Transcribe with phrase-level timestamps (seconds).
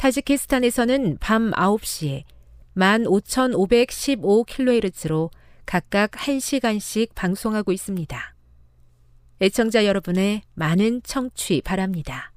[0.00, 2.24] 타지키스탄에서는 밤 9시에
[2.74, 5.28] 15,515kHz로
[5.66, 8.34] 각각 1시간씩 방송하고 있습니다.
[9.42, 12.32] 애청자 여러분의 많은 청취 바랍니다.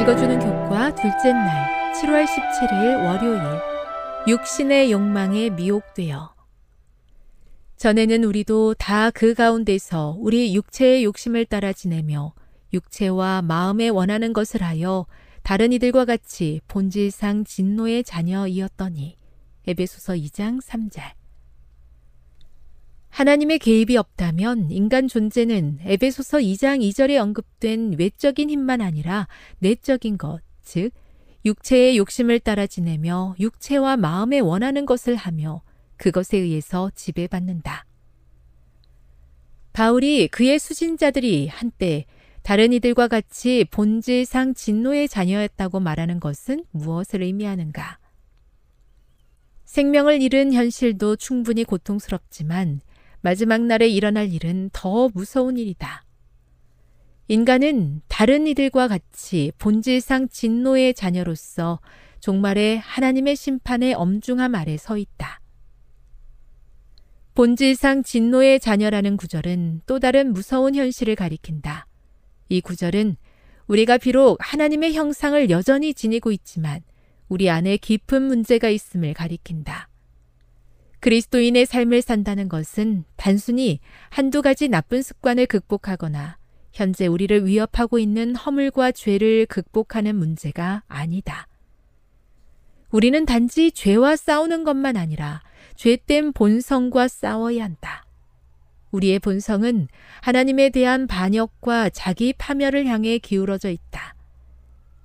[0.00, 3.69] 읽어주는 교과 둘째 날 7월 17일 월요일
[4.26, 6.34] 육신의 욕망에 미혹되어.
[7.76, 12.34] 전에는 우리도 다 그 가운데서 우리 육체의 욕심을 따라 지내며
[12.74, 15.06] 육체와 마음에 원하는 것을 하여
[15.42, 19.16] 다른 이들과 같이 본질상 진노의 자녀이었더니
[19.66, 21.00] 에베소서 2장 3절.
[23.08, 29.26] 하나님의 개입이 없다면 인간 존재는 에베소서 2장 2절에 언급된 외적인 힘만 아니라
[29.58, 30.90] 내적인 것, 즉
[31.44, 35.62] 육체의 욕심을 따라 지내며 육체와 마음에 원하는 것을 하며
[35.96, 37.86] 그것에 의해서 지배받는다.
[39.72, 42.06] 바울이 그의 수신자들이 한때
[42.42, 47.98] 다른 이들과 같이 본질상 진노의 자녀였다고 말하는 것은 무엇을 의미하는가?
[49.66, 52.80] 생명을 잃은 현실도 충분히 고통스럽지만
[53.20, 56.04] 마지막 날에 일어날 일은 더 무서운 일이다.
[57.30, 61.78] 인간은 다른 이들과 같이 본질상 진노의 자녀로서
[62.18, 65.40] 종말에 하나님의 심판의 엄중함 아래 서 있다.
[67.36, 71.86] 본질상 진노의 자녀라는 구절은 또 다른 무서운 현실을 가리킨다.
[72.48, 73.16] 이 구절은
[73.68, 76.80] 우리가 비록 하나님의 형상을 여전히 지니고 있지만
[77.28, 79.88] 우리 안에 깊은 문제가 있음을 가리킨다.
[80.98, 86.39] 그리스도인의 삶을 산다는 것은 단순히 한두 가지 나쁜 습관을 극복하거나
[86.72, 91.46] 현재 우리를 위협하고 있는 허물과 죄를 극복하는 문제가 아니다.
[92.90, 95.42] 우리는 단지 죄와 싸우는 것만 아니라
[95.76, 98.04] 죄된 본성과 싸워야 한다.
[98.90, 99.88] 우리의 본성은
[100.20, 104.14] 하나님에 대한 반역과 자기 파멸을 향해 기울어져 있다.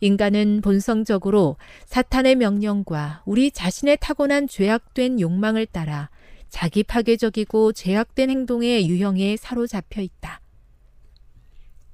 [0.02, 6.09] 인간은 본성적으로 사탄의 명령과 우리 자신의 타고난 죄악된 욕망을 따라
[6.50, 10.41] 자기 파괴적이고 죄악된 행동의 유형에 사로잡혀 있다.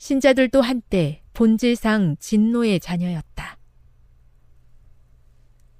[0.02, 3.60] 신자들도 한때 본질상 진노의 자녀였다.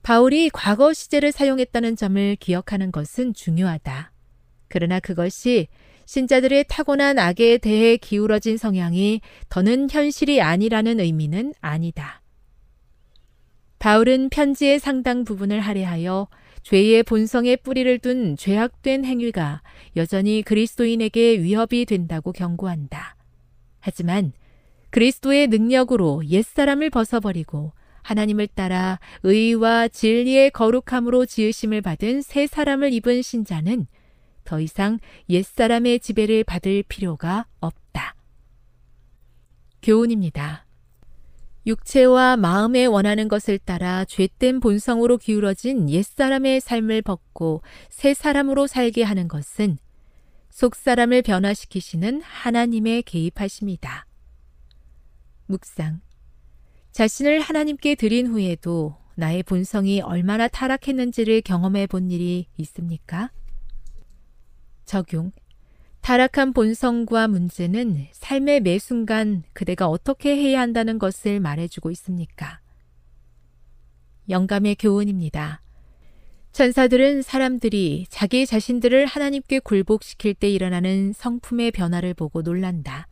[0.04, 4.14] 바울이 과거 시제를 사용했다는 점을 기억하는 것은 중요하다.
[4.68, 5.70] 그러나 그것이
[6.06, 12.22] 신자들의 타고난 악에 대해 기울어진 성향이 더는 현실이 아니라는 의미는 아니다.
[13.80, 16.28] 바울은 편지의 상당 부분을 할애하여
[16.62, 19.64] 죄의 본성에 뿌리를 둔 죄악된 행위가
[19.96, 23.16] 여전히 그리스도인에게 위협이 된다고 경고한다.
[23.82, 24.32] 하지만
[24.92, 27.74] 그리스도의 능력으로 옛사람을 벗어버리고
[28.04, 33.88] 하나님을 따라 의와 진리의 거룩함으로 지으심을 받은 새 사람을 입은 신자는
[34.44, 35.00] 더 이상
[35.30, 38.16] 옛사람의 지배를 받을 필요가 없다.
[39.82, 40.66] 교훈입니다.
[41.68, 49.28] 육체와 마음에 원하는 것을 따라 죄된 본성으로 기울어진 옛사람의 삶을 벗고 새 사람으로 살게 하는
[49.28, 49.78] 것은
[50.52, 54.06] 속 사람을 변화시키시는 하나님의 개입하십니다.
[55.46, 56.02] 묵상.
[56.92, 63.32] 자신을 하나님께 드린 후에도 나의 본성이 얼마나 타락했는지를 경험해 본 일이 있습니까?
[64.86, 65.32] 적용.
[66.02, 72.60] 타락한 본성과 문제는 삶의 매 순간 그대가 어떻게 해야 한다는 것을 말해주고 있습니까?
[74.30, 75.62] 영감의 교훈입니다.
[76.52, 83.08] 천사들은 사람들이 자기 자신들을 하나님께 굴복시킬 때 일어나는 성품의 변화를 보고 놀란다.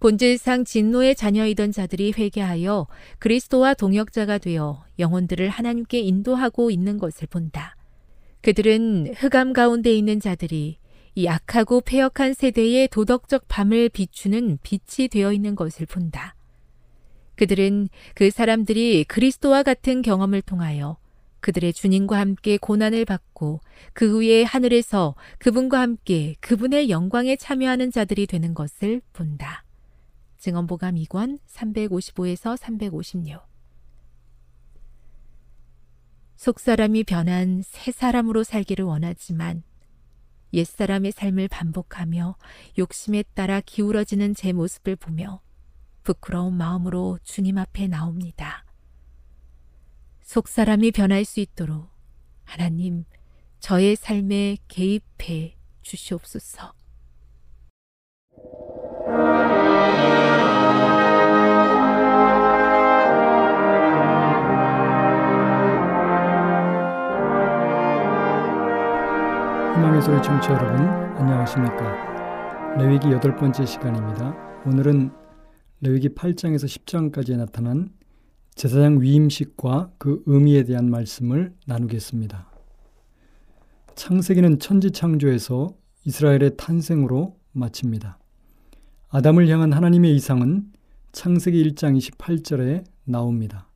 [0.00, 2.86] 본질상 진노의 자녀이던 자들이 회개하여
[3.18, 7.74] 그리스도와 동역자가 되어 영혼들을 하나님께 인도하고 있는 것을 본다.
[8.42, 10.76] 그들은 흑암 가운데 있는 자들이
[11.14, 16.36] 이 악하고 폐역한 세대의 도덕적 밤을 비추는 빛이 되어 있는 것을 본다.
[17.34, 20.98] 그들은 그 사람들이 그리스도와 같은 경험을 통하여
[21.40, 23.60] 그들의 주님과 함께 고난을 받고
[23.92, 29.64] 그 후에 하늘에서 그분과 함께 그분의 영광에 참여하는 자들이 되는 것을 본다.
[30.38, 33.40] 증언보감 2권 355에서 356
[36.36, 39.64] 속사람이 변한 새 사람으로 살기를 원하지만
[40.52, 42.36] 옛사람의 삶을 반복하며
[42.78, 45.40] 욕심에 따라 기울어지는 제 모습을 보며
[46.04, 48.64] 부끄러운 마음으로 주님 앞에 나옵니다.
[50.28, 51.88] 속사람이 변할 수 있도록
[52.44, 53.06] 하나님
[53.60, 56.74] 저의 삶에 개입해 주시옵소서.
[69.76, 70.86] 희망의 소리 청취자 여러분
[71.16, 74.36] 안녕하십니까 레위기 여덟 번째 시간입니다
[74.66, 75.10] 오늘은
[75.80, 77.97] 레위기 8장에서 10장까지 나타난
[78.58, 82.50] 제사장 위임식과 그 의미에 대한 말씀을 나누겠습니다
[83.94, 88.18] 창세기는 천지창조에서 이스라엘의 탄생으로 마칩니다
[89.10, 90.72] 아담을 향한 하나님의 이상은
[91.12, 93.68] 창세기 1장 28절에 나옵니다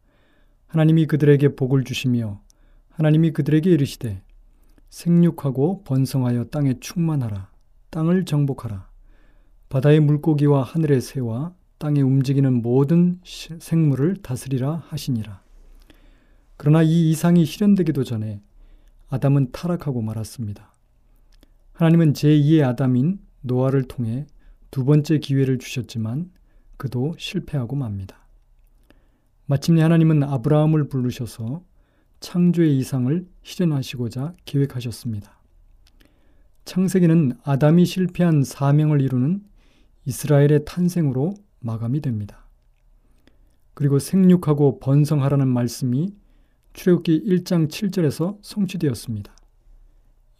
[0.66, 2.42] 하나님이 그들에게 복을 주시며
[2.90, 4.20] 하나님이 그들에게 이르시되
[4.90, 7.50] 생육하고 번성하여 땅에 충만하라.
[7.90, 8.88] 땅을 정복하라.
[9.70, 15.42] 바다의 물고기와 하늘의 새와 땅에 움직이는 모든 생물을 다스리라 하시니라.
[16.56, 18.40] 그러나 이 이상이 실현되기도 전에
[19.08, 20.72] 아담은 타락하고 말았습니다.
[21.72, 24.28] 하나님은 제2의 아담인 노아를 통해
[24.70, 26.30] 두 번째 기회를 주셨지만
[26.76, 28.28] 그도 실패하고 맙니다.
[29.46, 31.64] 마침내 하나님은 아브라함을 부르셔서
[32.20, 35.36] 창조의 이상을 실현하시고자 계획하셨습니다.
[36.64, 39.42] 창세기는 아담이 실패한 사명을 이루는
[40.04, 42.46] 이스라엘의 탄생으로 마감이 됩니다.
[43.74, 46.14] 그리고 생육하고 번성하라는 말씀이
[46.74, 49.34] 출애굽기 1장 7절에서 성취되었습니다.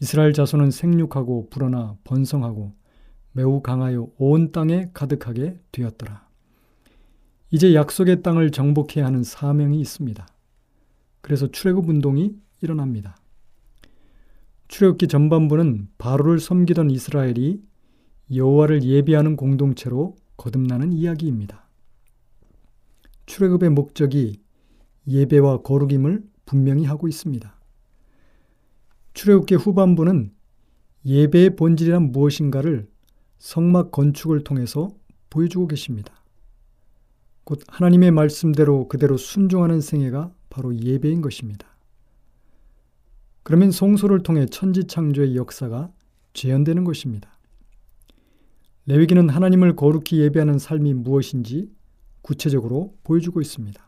[0.01, 2.73] 이스라엘 자손은 생육하고 불어나 번성하고
[3.33, 6.27] 매우 강하여 온 땅에 가득하게 되었더라.
[7.51, 10.27] 이제 약속의 땅을 정복해야 하는 사명이 있습니다.
[11.21, 13.17] 그래서 출애굽 운동이 일어납니다.
[14.69, 17.63] 출애굽기 전반부는 바로를 섬기던 이스라엘이
[18.35, 21.69] 여호와를 예배하는 공동체로 거듭나는 이야기입니다.
[23.27, 24.41] 출애굽의 목적이
[25.07, 27.55] 예배와 거룩임을 분명히 하고 있습니다.
[29.15, 30.33] 출애굽기 후반부는
[31.05, 32.89] 예배의 본질이란 무엇인가를
[33.39, 34.91] 성막 건축을 통해서
[35.31, 36.23] 보여주고 계십니다.
[37.45, 41.67] 곧 하나님의 말씀대로 그대로 순종하는 생애가 바로 예배인 것입니다.
[43.43, 45.91] 그러면 성소를 통해 천지 창조의 역사가
[46.35, 47.32] 재현되는 것입니다.
[48.87, 51.71] 레위기는 하나님을 거룩히 예배하는 삶이 무엇인지
[52.23, 53.81] 구체적으로 보여주고 있습니다.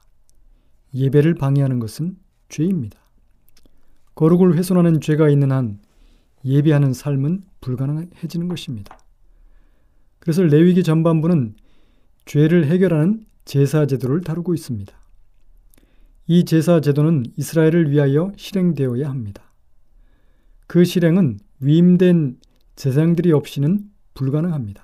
[0.94, 2.16] 예배를 방해하는 것은
[2.48, 2.98] 죄입니다.
[4.14, 5.80] 거룩을 훼손하는 죄가 있는 한
[6.44, 8.98] 예배하는 삶은 불가능해지는 것입니다.
[10.20, 11.56] 그래서 레위기 전반부는
[12.26, 14.92] 죄를 해결하는 제사 제도를 다루고 있습니다.
[16.26, 19.52] 이 제사 제도는 이스라엘을 위하여 실행되어야 합니다.
[20.66, 22.38] 그 실행은 위임된
[22.76, 24.83] 제사장들이 없이는 불가능합니다.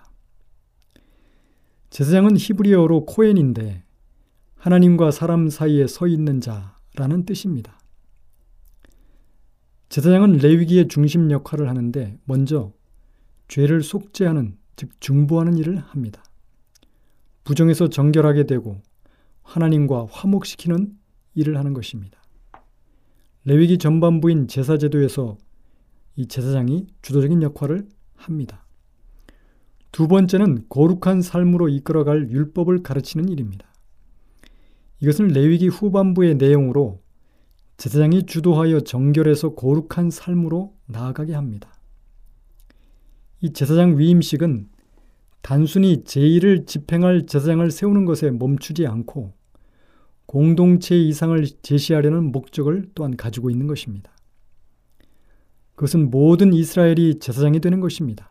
[1.90, 3.82] 제사장은 히브리어로 코엔인데
[4.54, 7.78] 하나님과 사람 사이에 서 있는 자라는 뜻입니다.
[9.88, 12.72] 제사장은 레위기의 중심 역할을 하는데 먼저
[13.48, 16.22] 죄를 속죄하는 즉 중보하는 일을 합니다.
[17.42, 18.80] 부정에서 정결하게 되고
[19.42, 20.96] 하나님과 화목시키는
[21.34, 22.20] 일을 하는 것입니다.
[23.44, 25.36] 레위기 전반부인 제사제도에서
[26.14, 28.64] 이 제사장이 주도적인 역할을 합니다.
[29.92, 33.66] 두 번째는 거룩한 삶으로 이끌어갈 율법을 가르치는 일입니다.
[35.00, 37.00] 이것은 레위기 후반부의 내용으로
[37.76, 41.72] 제사장이 주도하여 정결해서 거룩한 삶으로 나아가게 합니다.
[43.40, 44.68] 이 제사장 위임식은
[45.40, 49.32] 단순히 제의를 집행할 제사장을 세우는 것에 멈추지 않고
[50.26, 54.12] 공동체의 이상을 제시하려는 목적을 또한 가지고 있는 것입니다.
[55.74, 58.30] 그것은 모든 이스라엘이 제사장이 되는 것입니다.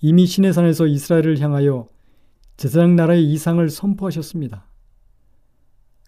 [0.00, 1.86] 이미 시내산에서 이스라엘을 향하여
[2.56, 4.66] 제사장 나라의 이상을 선포하셨습니다.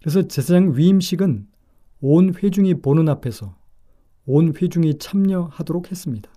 [0.01, 1.49] 그래서 제사장 위임식은
[2.01, 3.57] 온 회중이 보는 앞에서
[4.27, 6.31] 온 회중이 참여하도록 했습니다.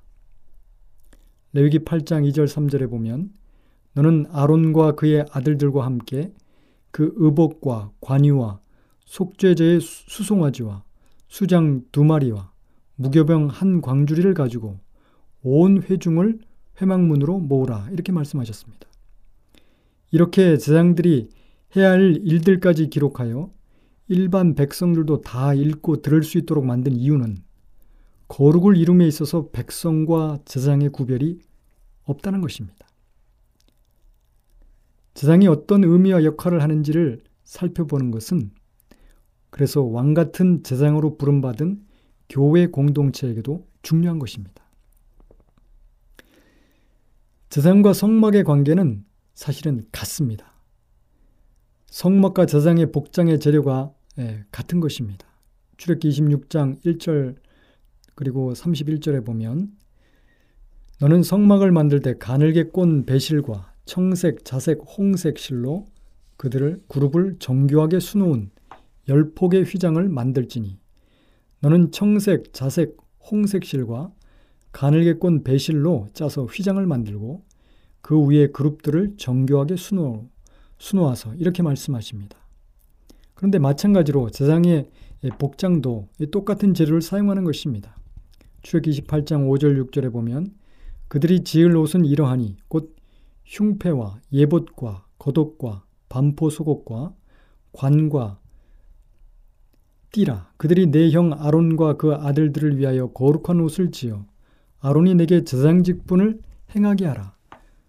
[1.54, 3.34] 레위기 8장 2절 3절에 보면
[3.94, 6.32] 너는 아론과 그의 아들들과 함께
[6.92, 8.60] 그 의복과 관유와
[9.06, 10.84] 속죄제의 수송아지와
[11.28, 12.52] 수장 두 마리와
[12.96, 14.80] 무교병 한 광주리를 가지고
[15.42, 16.40] 온 회중을
[16.82, 18.88] 회막문으로 모으라 이렇게 말씀하셨습니다.
[20.12, 21.30] 이렇게 제장들이
[21.76, 23.52] 해야 할 일들까지 기록하여
[24.08, 27.38] 일반 백성들도 다 읽고 들을 수 있도록 만든 이유는
[28.28, 31.40] 거룩을 이룸에 있어서 백성과 제장의 구별이
[32.06, 32.88] 없다는 것입니다.
[35.14, 38.52] 제장이 어떤 의미와 역할을 하는지를 살펴보는 것은
[39.50, 41.84] 그래서 왕 같은 제장으로 부름받은
[42.30, 44.64] 교회 공동체에게도 중요한 것입니다.
[47.50, 49.04] 제장과 성막의 관계는
[49.34, 50.54] 사실은 같습니다.
[51.88, 55.26] 성막과 제장의 복장의 재료가 예, 같은 것입니다.
[55.78, 57.38] 출애기 26장 1절
[58.14, 59.72] 그리고 31절에 보면
[61.00, 65.88] 너는 성막을 만들 때 가늘게 꼰 배실과 청색, 자색, 홍색 실로
[66.38, 68.52] 그들을 그룹을 정교하게 수놓은
[69.08, 70.78] 열 폭의 휘장을 만들지니
[71.62, 72.96] 너는 청색, 자색,
[73.32, 74.12] 홍색 실과
[74.72, 77.44] 가늘게 꼰 배실로 짜서 휘장을 만들고
[78.02, 80.30] 그 위에 그룹들을 정교하게 수놓,
[80.78, 82.38] 수놓아서 이렇게 말씀하십니다.
[83.34, 84.90] 그런데 마찬가지로 제장의
[85.38, 87.96] 복장도 똑같은 재료를 사용하는 것입니다.
[88.62, 90.54] 출애기 28장 5절 6절에 보면
[91.08, 92.96] 그들이 지을 옷은 이러하니 곧
[93.46, 97.14] 흉패와 예봇과 겉옷과 반포 속옷과
[97.72, 98.40] 관과
[100.12, 104.26] 띠라 그들이 내 형 아론과 그 아들들을 위하여 거룩한 옷을 지어
[104.80, 106.40] 아론이 내게 제장 직분을
[106.76, 107.36] 행하게 하라.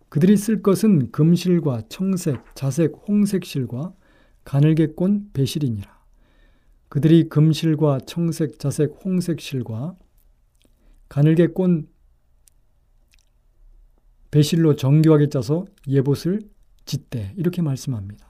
[0.08, 3.94] 그들이 쓸 것은 금실과 청색, 자색, 홍색 실과
[4.44, 6.00] 가늘게 꼰 배실이니라.
[6.88, 9.94] 그들이 금실과 청색, 자색, 홍색 실과
[11.08, 11.86] 가늘게 꼰
[14.32, 16.40] 배실로 정교하게 짜서 예봇을
[16.84, 18.26] 짓대 이렇게 말씀합니다.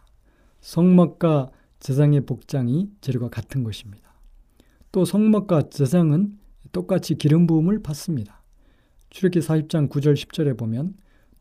[0.61, 4.21] 성막과 제장의 복장이 재료가 같은 것입니다.
[4.93, 6.39] 또 성막과 제장은
[6.73, 8.40] 똑같이 기름 부음을 받습니다.
[9.11, 10.95] 출애기 40장 9절 10절에 보면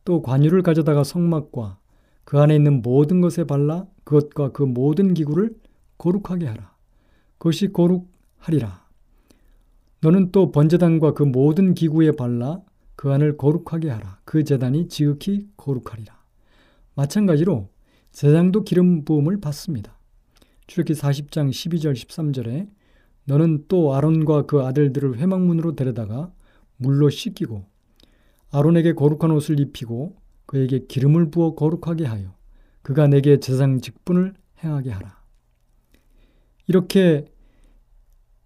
[0.04, 1.78] 또 관유를 가져다가 성막과
[2.24, 5.54] 그 안에 있는 모든 것에 발라 그것과 그 모든 기구를
[5.98, 6.74] 거룩하게 하라.
[7.38, 8.86] 그것이 거룩하리라.
[10.02, 12.60] 너는 또 번제단과 그 모든 기구에 발라
[12.96, 14.20] 그 안을 거룩하게 하라.
[14.24, 16.18] 그 재단이 지극히 거룩하리라.
[16.94, 17.68] 마찬가지로
[18.12, 19.98] 제장도 기름 부음을 받습니다.
[20.66, 22.68] 출애기 40장 12절 13절에
[23.24, 26.32] 너는 또 아론과 그 아들들을 회막문으로 데려다가
[26.80, 27.64] 물로 씻기고
[28.50, 32.34] 아론에게 거룩한 옷을 입히고 그에게 기름을 부어 거룩하게 하여
[32.82, 34.34] 그가 내게 제상 직분을
[34.64, 35.20] 행하게 하라.
[36.66, 37.26] 이렇게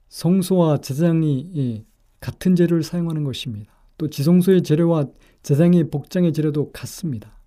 [0.08, 1.84] 성소와 제장이
[2.20, 3.72] 같은 재료를 사용하는 것입니다.
[3.96, 5.06] 또 지성소의 재료와
[5.42, 7.38] 제장의 복장의 재료도 같습니다.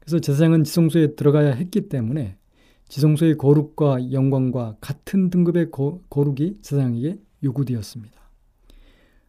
[0.00, 2.38] 그래서 제장은 지성소에 들어가야 했기 때문에
[2.88, 8.25] 지성소의 거룩과 영광과 같은 등급의 거, 룩이 제장에게 요구되었습니다.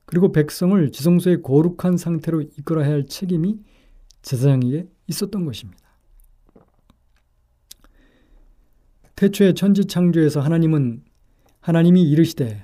[0.08, 3.60] 그리고 백성을 지성소의 거룩한 상태로 이끌어야 할 책임이
[4.22, 5.82] 제사장에게 있었던 것입니다.
[9.18, 11.04] 태초의 천지 창조에서 하나님은
[11.60, 12.64] 하나님이 이르시되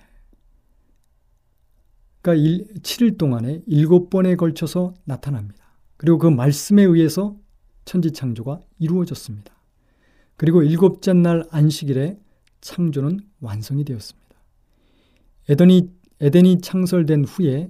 [2.22, 5.76] 그러니까 7일 동안에 7번에 걸쳐서 나타납니다.
[5.98, 7.38] 그리고 그 말씀에 의해서
[7.84, 9.54] 천지 창조가 이루어졌습니다.
[10.38, 12.18] 그리고 일곱째 날 안식일에
[12.62, 14.24] 창조는 완성이 되었습니다.
[15.50, 15.92] 에덴이,
[16.24, 17.70] 에덴이 창설된 후에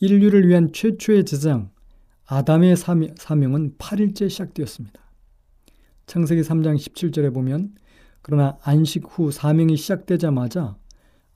[0.00, 1.70] 인류를 위한 최초의 제장
[2.26, 5.00] 아담의 사명은 8일째 시작되었습니다.
[6.06, 7.76] 창세기 3장 17절에 보면
[8.22, 10.76] 그러나 안식 후 사명이 시작되자마자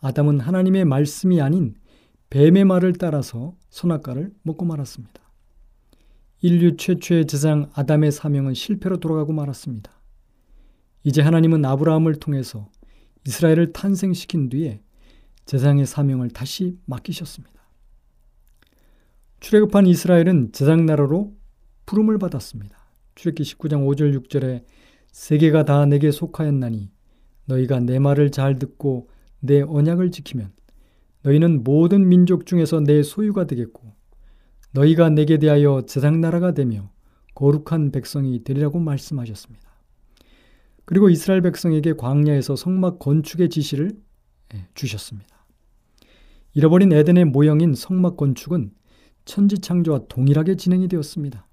[0.00, 1.76] 아담은 하나님의 말씀이 아닌
[2.30, 5.22] 뱀의 말을 따라서 선악과를 먹고 말았습니다.
[6.42, 9.92] 인류 최초의 제장 아담의 사명은 실패로 돌아가고 말았습니다.
[11.04, 12.68] 이제 하나님은 아브라함을 통해서
[13.24, 14.82] 이스라엘을 탄생시킨 뒤에
[15.50, 17.60] 제장의 사명을 다시 맡기셨습니다.
[19.40, 21.34] 출애굽한 이스라엘은 제장 나라로
[21.86, 22.78] 부름을 받았습니다.
[23.16, 24.64] 출애굽기 19장 5절 6절에
[25.10, 26.92] 세계가 다 내게 속하였나니
[27.46, 29.08] 너희가 내 말을 잘 듣고
[29.40, 30.52] 내 언약을 지키면
[31.22, 33.92] 너희는 모든 민족 중에서 내 소유가 되겠고
[34.70, 36.92] 너희가 내게 대하여 제장 나라가 되며
[37.34, 39.68] 거룩한 백성이 되리라고 말씀하셨습니다.
[40.84, 43.90] 그리고 이스라엘 백성에게 광야에서 성막 건축의 지시를
[44.54, 45.29] 예, 주셨습니다.
[46.52, 48.72] 잃어버린 에덴의 모형인 성막 건축은
[49.24, 51.46] 천지 창조와 동일하게 진행이 되었습니다.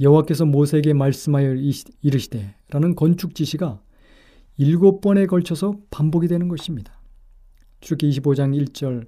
[0.00, 1.54] 여호와께서 모세에게 말씀하여
[2.02, 3.80] 이르시되 라는 건축 지시가
[4.56, 7.00] 일곱 번에 걸쳐서 반복이 되는 것입니다.
[7.80, 9.06] 출애기 25장 1절,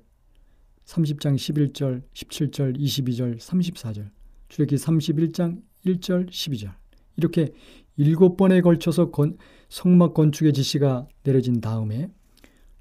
[0.84, 4.10] 30장 11절, 17절, 22절, 34절,
[4.48, 6.72] 출애기 31장 1절, 12절
[7.16, 7.52] 이렇게
[7.96, 9.38] 일곱 번에 걸쳐서 건,
[9.68, 12.10] 성막 건축의 지시가 내려진 다음에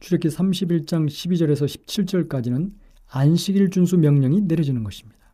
[0.06, 2.74] 출애기 31장 12절에서 17절까지는
[3.08, 5.34] 안식일 준수 명령이 내려지는 것입니다.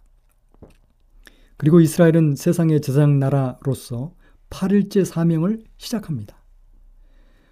[1.58, 4.16] 그리고 이스라엘은 세상의 제상 나라로서
[4.50, 6.42] 8일째 사명을 시작합니다.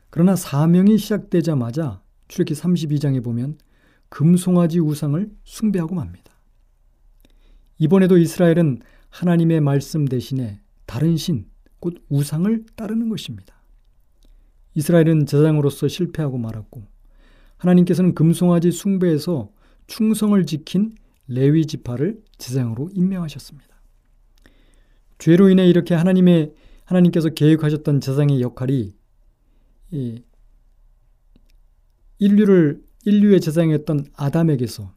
[0.09, 3.57] 그러나 사명이 시작되자마자 출애기 32장에 보면
[4.07, 6.31] 금송아지 우상을 숭배하고 맙니다.
[7.79, 11.49] 이번에도 이스라엘은 하나님의 말씀 대신에 다른 신,
[11.81, 13.61] 곧 우상을 따르는 것입니다.
[14.75, 16.98] 이스라엘은 제장으로서 실패하고 말았고
[17.59, 19.51] 하나님께서는 금송아지 숭배에서
[19.87, 20.95] 충성을 지킨
[21.27, 23.69] 레위 지파를 제장으로 임명하셨습니다.
[25.19, 26.53] 죄로 인해 이렇게 하나님의
[26.85, 28.95] 하나님께서 계획하셨던 제장의 역할이
[32.19, 34.93] 인류를 인류의 제장이었던 아담에게서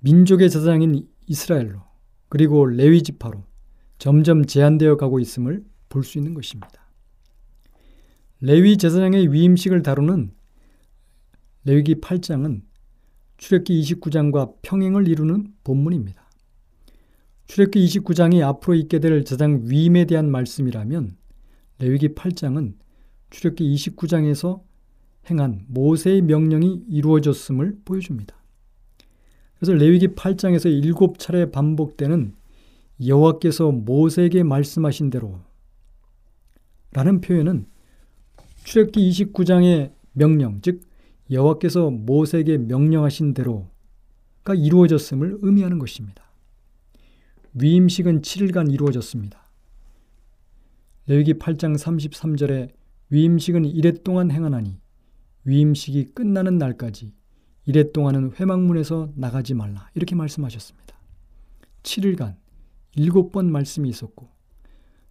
[0.00, 1.82] 민족의 제장인 이스라엘로
[2.28, 3.44] 그리고 레위 지파로
[3.98, 6.83] 점점 제한되어 가고 있음을 볼 수 있는 것입니다.
[8.46, 10.30] 레위 제사장의 위임식을 다루는
[11.64, 12.60] 레위기 8장은
[13.38, 16.22] 출애기 29장과 평행을 이루는 본문입니다.
[17.46, 21.16] 출애기 29장이 앞으로 있게 될 제사장 위임에 대한 말씀이라면
[21.78, 22.74] 레위기 8장은
[23.30, 24.60] 출애기 29장에서
[25.30, 28.36] 행한 모세의 명령이 이루어졌음을 보여줍니다.
[29.54, 32.34] 그래서 레위기 8장에서 일곱 차례 반복되는
[33.06, 35.40] 여호와께서 모세에게 말씀하신 대로
[36.92, 37.72] 라는 표현은
[38.64, 40.80] 출애굽기 29장의 명령, 즉
[41.30, 46.24] 여호와께서 모세에게 명령하신 대로가 이루어졌음을 의미하는 것입니다.
[47.54, 49.44] 위임식은 7일간 이루어졌습니다.
[51.06, 52.70] 레위기 8장 33절에
[53.10, 54.80] 위임식은 이래 동안 행하나니
[55.44, 57.12] 위임식이 끝나는 날까지
[57.66, 60.98] 이래 동안은 회막문에서 나가지 말라 이렇게 말씀하셨습니다.
[61.82, 62.36] 7일간
[62.96, 64.28] 일곱 번 말씀이 있었고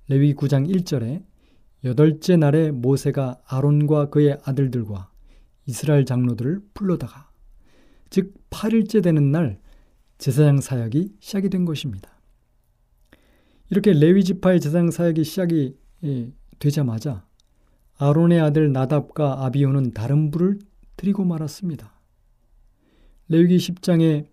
[0.08, 1.24] 레위 9장 1절에
[1.84, 5.12] 여덟째 날에 모세가 아론과 그의 아들들과
[5.66, 7.30] 이스라엘 장로들을 불러다가
[8.10, 9.60] 즉 8일째 되는 날
[10.18, 12.10] 제사장 사역이 시작이 된 것입니다.
[13.70, 17.26] 이렇게 레위 지파의 제사장 사역이 시작이 예, 되자마자
[17.98, 20.60] 아론의 아들 나답과 아비오는 다른 불을
[20.96, 21.92] 드리고 말았습니다.
[23.30, 24.28] 레위기 10장에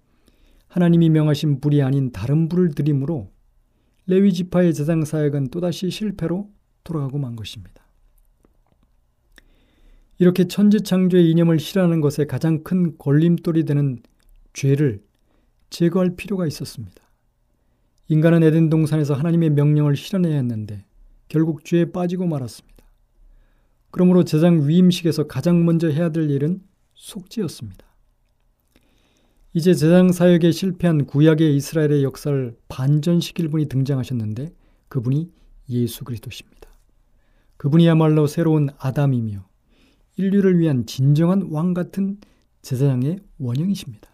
[0.68, 3.32] 하나님이 명하신 불이 아닌 다른 불을 드림으로
[4.06, 6.50] 레위 지파의 제상 사역은 또다시 실패로
[6.84, 7.82] 돌아가고 만 것입니다.
[10.18, 14.02] 이렇게 천지창조의 이념을 실현하는 것에 가장 큰 걸림돌이 되는
[14.52, 15.02] 죄를
[15.70, 17.02] 제거할 필요가 있었습니다.
[18.08, 20.84] 인간은 에덴 동산에서 하나님의 명령을 실현해야 했는데
[21.28, 22.84] 결국 죄에 빠지고 말았습니다.
[23.90, 26.62] 그러므로 제장 위임식에서 가장 먼저 해야 될 일은
[26.94, 27.86] 속죄였습니다.
[29.52, 34.52] 이제 제장 사역에 실패한 구약의 이스라엘의 역사를 반전시킬 분이 등장하셨는데
[34.88, 35.30] 그분이
[35.70, 36.59] 예수 그리스도십니다.
[37.60, 39.46] 그분이야말로 새로운 아담이며
[40.16, 42.18] 인류를 위한 진정한 왕 같은
[42.62, 44.08] 제사장의 원형이십니다.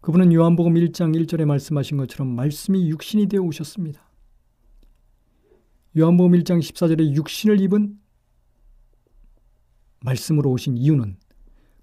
[0.00, 4.02] 그분은 요한복음 1장 1절에 말씀하신 것처럼 말씀이 육신이 되어 오셨습니다.
[5.96, 8.00] 요한복음 1장 14절에 육신을 입은
[10.00, 11.16] 말씀으로 오신 이유는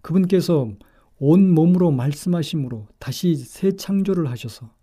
[0.01, 0.69] 그분께서
[1.17, 4.75] 온 몸으로 말씀하심으로 다시 새 창조를 하셔서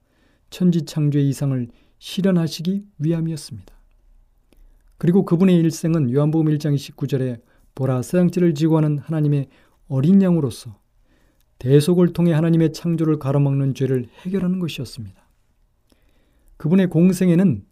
[0.48, 3.77] 천지 창조의 이상을 실현하시기 위함이었습니다.
[4.98, 7.40] 그리고 그분의 일생은 요한복음 1장 19절에
[7.74, 9.48] 보라 세상지를 지고 하는 하나님의
[9.88, 10.78] 어린 양으로서
[11.58, 15.28] 대속을 통해 하나님의 창조를 가로막는 죄를 해결하는 것이었습니다.
[16.56, 17.64] 그분의 공생에는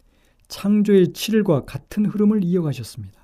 [0.47, 3.17] 창조의 7일과 같은 흐름을 이어가셨습니다.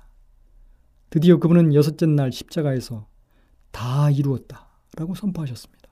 [1.10, 3.06] 드디어 그분은 여섯째 날 십자가에서
[3.70, 4.68] 다 이루었다.
[4.96, 5.88] 라고 선포하셨습니다.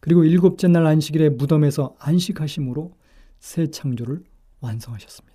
[0.00, 2.92] 그리고 일곱째 날 안식일에 무덤에서 안식하심으로
[3.38, 4.22] 새 창조를
[4.60, 5.33] 완성하셨습니다.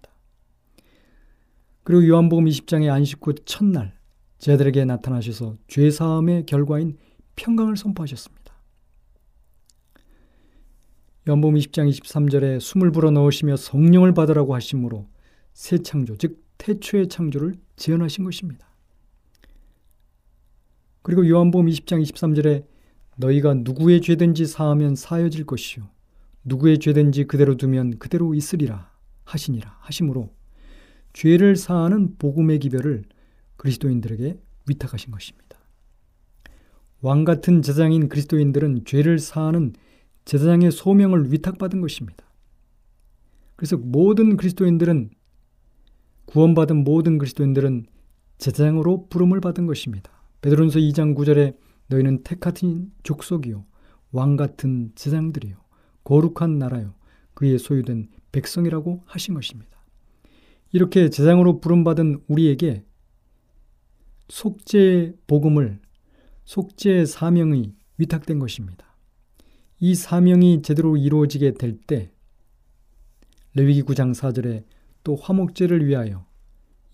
[1.90, 3.98] 그리고 요한복음 20장의 안식 후 첫날
[4.38, 7.00] 제 제들에게 나타나셔서 죄 사함의 결과인
[7.36, 8.54] 평강을 선포하셨습니다.
[11.28, 15.08] 요한복음 20장 23절에 숨을 불어 넣으시며 성령을 받으라고 하심으로
[15.54, 18.68] 새 창조, 즉 태초의 창조를 재현하신 것입니다.
[21.02, 22.68] 그리고 요한복음 20장 23절에
[23.18, 25.90] 너희가 누구의 죄든지 사하면 사여질 것이요
[26.44, 28.92] 누구의 죄든지 그대로 두면 그대로 있으리라
[29.24, 30.38] 하시니라 하심으로
[31.14, 33.04] 죄를 사하는 복음의 기별을
[33.58, 35.58] 그리스도인들에게 위탁하신 것입니다.
[37.02, 39.74] 왕 같은 제사장인 그리스도인들은 죄를 사하는
[40.26, 42.26] 제사장의 소명을 위탁받은 것입니다.
[43.56, 45.10] 그래서 모든 그리스도인들은
[46.26, 47.86] 구원받은 모든 그리스도인들은
[48.38, 50.12] 제사장으로 부름을 받은 것입니다.
[50.42, 53.66] 베드로전서 2장 9절에 너희는 택하신 족속이요
[54.12, 55.58] 왕 같은 제사장들이요
[56.04, 56.94] 거룩한 나라요
[57.34, 59.79] 그의 소유된 백성이라고 하신 것입니다.
[60.72, 62.84] 이렇게 제사장으로 부름받은 우리에게
[64.30, 65.80] 속죄 복음을
[66.46, 68.86] 속죄 사명이 위탁된 것입니다.
[69.80, 72.12] 이 사명이 제대로 이루어지게 될 때
[73.56, 74.64] 레위기 9장 4절에
[75.04, 76.26] 또 화목제를 위하여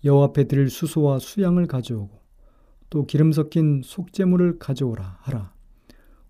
[0.04, 2.18] 여호와 앞에 드릴 수소와 수양을 가져오고
[2.88, 5.52] 또 기름 섞인 속죄물을 가져오라 하라.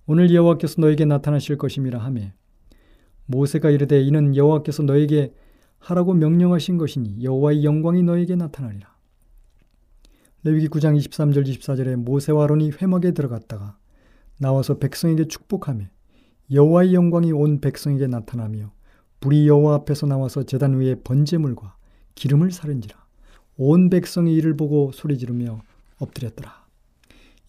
[0.07, 2.33] 오늘 여호와께서 너에게 나타나실 것임이라 하매
[3.27, 5.33] 모세가 이르되 이는 여호와께서 너에게
[5.87, 8.93] 하라고 명령하신 것이니 여호와의 영광이 너에게 나타나리라.
[10.43, 13.79] 레위기 9장 23절 24절에 모세와 아론이 회막에 들어갔다가
[14.39, 15.87] 나와서 백성에게 축복하며
[16.51, 18.73] 여호와의 영광이 온 백성에게 나타나며
[19.21, 21.77] 불이 여호와 앞에서 나와서 제단 위에 번제물과
[22.17, 22.97] 기름을 사른지라
[23.57, 25.63] 온 백성이 이를 보고 소리 지르며
[25.99, 26.67] 엎드렸더라.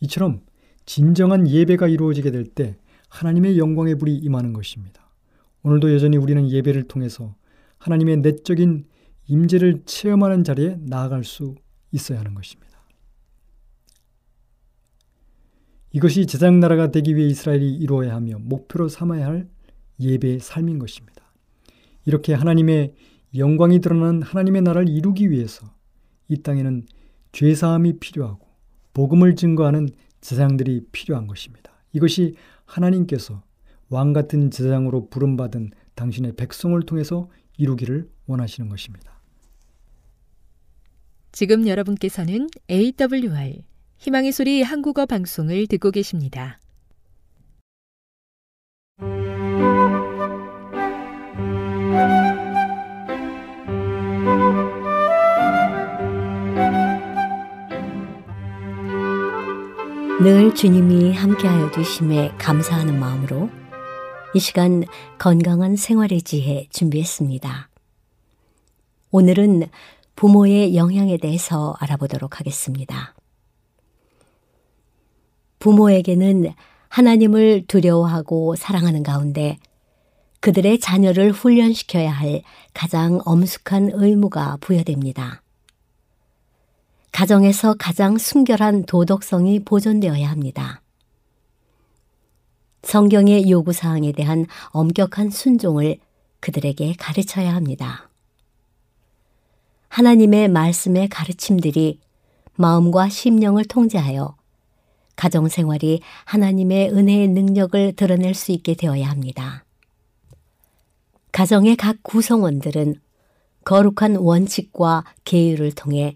[0.02, 0.41] 이처럼
[0.86, 2.78] 진정한 예배가 이루어지게 될 때
[3.10, 5.10] 하나님의 영광의 불이 임하는 것입니다.
[5.63, 7.36] 오늘도 여전히 우리는 예배를 통해서
[7.77, 8.85] 하나님의 내적인
[9.27, 11.55] 임재를 체험하는 자리에 나아갈 수
[11.91, 12.67] 있어야 하는 것입니다.
[15.91, 19.49] 이것이 제장 나라가 되기 위해 이스라엘이 이루어야 하며 목표로 삼아야 할
[19.99, 21.23] 예배의 삶인 것입니다.
[22.05, 22.93] 이렇게 하나님의
[23.35, 25.65] 영광이 드러나는 하나님의 나라를 이루기 위해서
[26.27, 26.85] 이 땅에는
[27.31, 28.45] 죄 사함이 필요하고
[28.93, 29.89] 복음을 증거하는
[30.21, 31.71] 제사장들이 필요한 것입니다.
[31.93, 32.35] 이것이
[32.65, 33.43] 하나님께서
[33.89, 39.17] 왕 같은 제사장으로 부름받은 당신의 백성을 통해서 이루기를 원하시는 것입니다.
[41.32, 43.63] 지금 여러분께서는 AWR
[43.98, 46.60] 희망의 소리 한국어 방송을 듣고 계십니다.
[60.20, 63.50] 늘 주님이 함께하여 주심에 감사하는 마음으로
[64.33, 64.83] 이 시간
[65.17, 67.69] 건강한 생활의 지혜 준비했습니다.
[69.11, 69.69] 오늘은
[70.15, 73.15] 부모의 영향에 대해서 알아보도록 하겠습니다.
[75.59, 76.53] 부모에게는
[76.89, 79.57] 하나님을 두려워하고 사랑하는 가운데
[80.41, 82.41] 그들의 자녀를 훈련시켜야 할
[82.73, 85.41] 가장 엄숙한 의무가 부여됩니다.
[87.11, 90.81] 가정에서 가장 순결한 도덕성이 보존되어야 합니다.
[92.88, 95.97] 성경의 요구사항에 대한 엄격한 순종을
[96.39, 98.10] 그들에게 가르쳐야 합니다.
[99.89, 102.00] 하나님의 말씀의 가르침들이
[102.56, 104.38] 마음과 심령을 통제하여
[105.17, 109.65] 가정생활이 하나님의 은혜의 능력을 드러낼 수 있게 되어야 합니다.
[111.34, 113.02] 가정의 각 구성원들은
[113.65, 116.15] 거룩한 원칙과 계율을 통해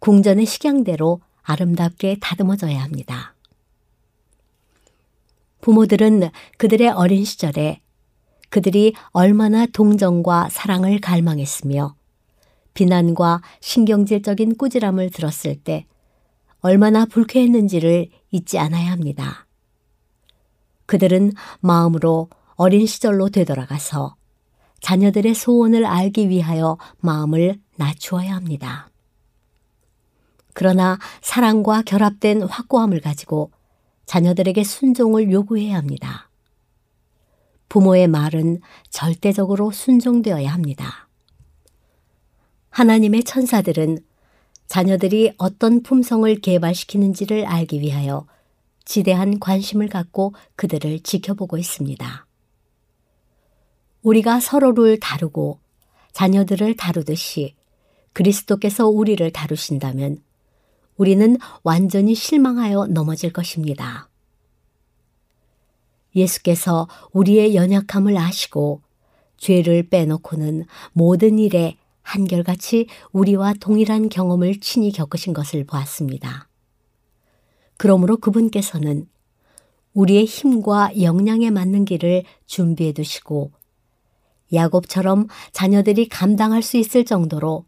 [0.00, 3.33] 궁전의 식양대로 아름답게 다듬어져야 합니다.
[5.64, 7.80] 부모들은 그들의 어린 시절에
[8.50, 11.94] 그들이 얼마나 동정과 사랑을 갈망했으며
[12.74, 15.86] 비난과 신경질적인 꾸지람을 들었을 때
[16.60, 19.46] 얼마나 불쾌했는지를 잊지 않아야 합니다.
[20.84, 24.16] 그들은 마음으로 어린 시절로 되돌아가서
[24.82, 28.90] 자녀들의 소원을 알기 위하여 마음을 낮추어야 합니다.
[30.52, 33.50] 그러나 사랑과 결합된 확고함을 가지고
[34.06, 36.30] 자녀들에게 순종을 요구해야 합니다.
[37.68, 41.08] 부모의 말은 절대적으로 순종되어야 합니다.
[42.70, 43.98] 하나님의 천사들은
[44.66, 48.26] 자녀들이 어떤 품성을 개발시키는지를 알기 위하여
[48.84, 52.26] 지대한 관심을 갖고 그들을 지켜보고 있습니다.
[54.02, 55.60] 우리가 서로를 다루고
[56.12, 57.54] 자녀들을 다루듯이
[58.12, 60.22] 그리스도께서 우리를 다루신다면
[60.96, 64.08] 우리는 완전히 실망하여 넘어질 것입니다.
[66.14, 68.82] 예수께서 우리의 연약함을 아시고
[69.36, 76.48] 죄를 빼놓고는 모든 일에 한결같이 우리와 동일한 경험을 친히 겪으신 것을 보았습니다.
[77.76, 79.08] 그러므로 그분께서는
[79.94, 83.52] 우리의 힘과 역량에 맞는 길을 준비해 두시고
[84.52, 87.64] 야곱처럼 자녀들이 감당할 수 있을 정도로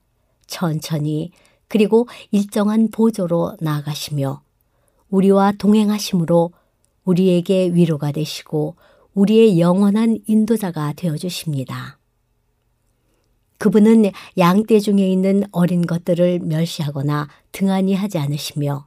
[0.46, 1.32] 천천히
[1.68, 4.42] 그리고 일정한 보조로 나아가시며
[5.11, 6.52] 우리와 동행하심으로
[7.05, 8.76] 우리에게 위로가 되시고
[9.14, 11.98] 우리의 영원한 인도자가 되어 주십니다.
[13.59, 18.87] 그분은 양떼 중에 있는 어린 것들을 멸시하거나 등한히 하지 않으시며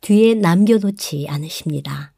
[0.00, 2.12] 뒤에 남겨놓지 않으십니다.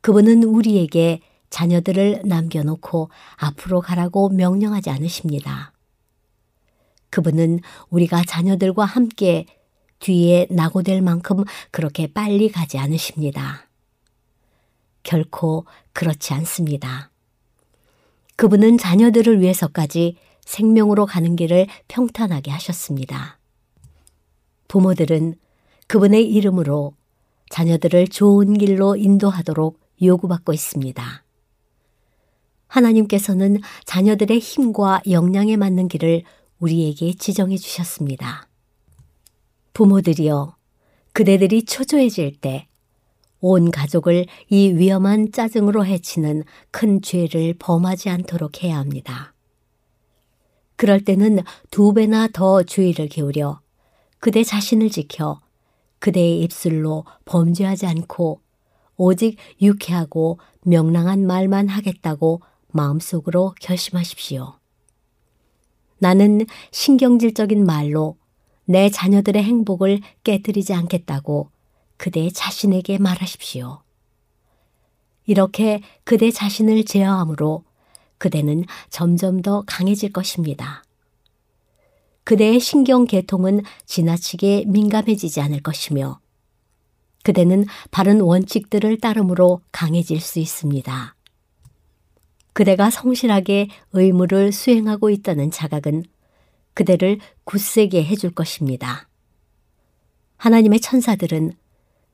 [0.00, 5.72] 그분은 우리에게 자녀들을 남겨놓고 앞으로 가라고 명령하지 않으십니다.
[7.10, 9.46] 그분은 우리가 자녀들과 함께
[10.00, 13.68] 뒤에 낙오될 만큼 그렇게 빨리 가지 않으십니다.
[15.02, 17.10] 결코 그렇지 않습니다.
[18.36, 23.38] 그분은 자녀들을 위해서까지 생명으로 가는 길을 평탄하게 하셨습니다.
[24.68, 25.36] 부모들은
[25.86, 26.94] 그분의 이름으로
[27.50, 31.24] 자녀들을 좋은 길로 인도하도록 요구받고 있습니다.
[32.66, 36.24] 하나님께서는 자녀들의 힘과 역량에 맞는 길을
[36.58, 38.48] 우리에게 지정해 주셨습니다.
[39.72, 40.56] 부모들이여,
[41.12, 42.68] 그대들이 초조해질 때
[43.40, 49.34] 온 가족을 이 위험한 짜증으로 해치는 큰 죄를 범하지 않도록 해야 합니다.
[50.76, 51.40] 그럴 때는
[51.70, 53.60] 두 배나 더 주의를 기울여
[54.18, 55.40] 그대 자신을 지켜
[55.98, 58.40] 그대의 입술로 범죄하지 않고
[58.96, 64.58] 오직 유쾌하고 명랑한 말만 하겠다고 마음속으로 결심하십시오.
[65.98, 68.16] 나는 신경질적인 말로
[68.64, 71.50] 내 자녀들의 행복을 깨뜨리지 않겠다고
[71.96, 73.82] 그대 자신에게 말하십시오.
[75.24, 77.64] 이렇게 그대 자신을 제어함으로
[78.18, 80.82] 그대는 점점 더 강해질 것입니다.
[82.24, 86.20] 그대의 신경 계통은 지나치게 민감해지지 않을 것이며
[87.22, 91.15] 그대는 바른 원칙들을 따름으로 강해질 수 있습니다.
[92.56, 96.04] 그대가 성실하게 의무를 수행하고 있다는 자각은
[96.72, 99.10] 그대를 굳세게 해줄 것입니다.
[100.38, 101.52] 하나님의 천사들은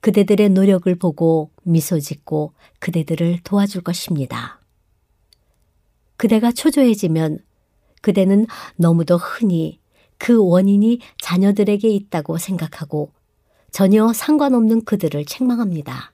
[0.00, 4.60] 그대들의 노력을 보고 미소 짓고 그대들을 도와줄 것입니다.
[6.16, 7.38] 그대가 초조해지면
[8.00, 9.78] 그대는 너무도 흔히
[10.18, 13.12] 그 원인이 자녀들에게 있다고 생각하고
[13.70, 16.11] 전혀 상관없는 그들을 책망합니다.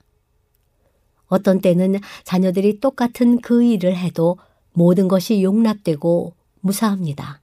[1.29, 4.37] 어떤 때는 자녀들이 똑같은 그 일을 해도
[4.73, 7.41] 모든 것이 용납되고 무사합니다.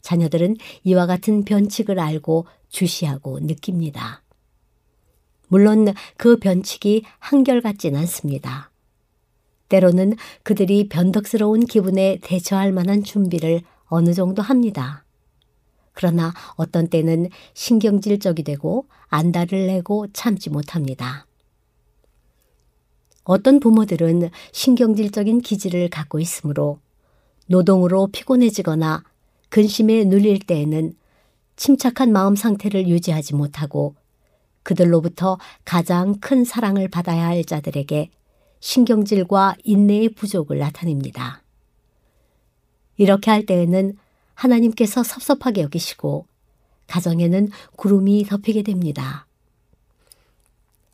[0.00, 4.22] 자녀들은 이와 같은 변칙을 알고 주시하고 느낍니다.
[5.48, 8.70] 물론 그 변칙이 한결같진 않습니다.
[9.68, 15.04] 때로는 그들이 변덕스러운 기분에 대처할 만한 준비를 어느 정도 합니다.
[15.92, 21.27] 그러나 어떤 때는 신경질적이 되고 안달을 내고 참지 못합니다.
[23.28, 26.78] 어떤 부모들은 신경질적인 기질을 갖고 있으므로
[27.46, 29.04] 노동으로 피곤해지거나
[29.50, 30.94] 근심에 눌릴 때에는
[31.54, 33.96] 침착한 마음 상태를 유지하지 못하고
[34.62, 35.36] 그들로부터
[35.66, 38.08] 가장 큰 사랑을 받아야 할 자들에게
[38.60, 41.42] 신경질과 인내의 부족을 나타냅니다.
[42.96, 43.98] 이렇게 할 때에는
[44.32, 46.24] 하나님께서 섭섭하게 여기시고
[46.86, 49.27] 가정에는 구름이 덮이게 됩니다.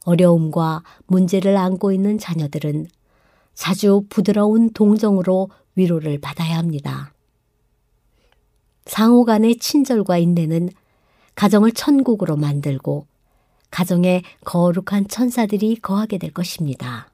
[0.05, 2.87] 어려움과 문제를 안고 있는 자녀들은
[3.55, 7.13] 자주 부드러운 동정으로 위로를 받아야 합니다.
[8.87, 10.71] 상호 간의 친절과 인내는
[11.35, 13.07] 가정을 천국으로 만들고
[13.71, 17.11] 가정에 거룩한 천사들이 거하게 될 것입니다.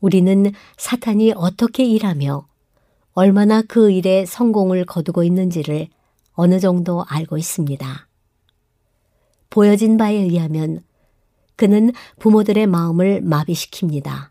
[0.00, 2.46] 우리는 사탄이 어떻게 일하며
[3.12, 5.88] 얼마나 그 일에 성공을 거두고 있는지를
[6.32, 8.08] 어느 정도 알고 있습니다.
[9.50, 10.82] 보여진 바에 의하면
[11.58, 11.90] 그는
[12.20, 14.30] 부모들의 마음을 마비시킵니다.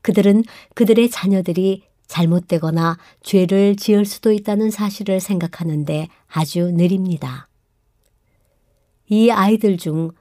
[0.00, 0.42] 그들은
[0.74, 7.50] 그들의 자녀들이 잘못되거나 죄를 지을 수도 있다는 사실을 생각하는데 아주 느립니다.
[9.06, 10.12] 이 아이들 중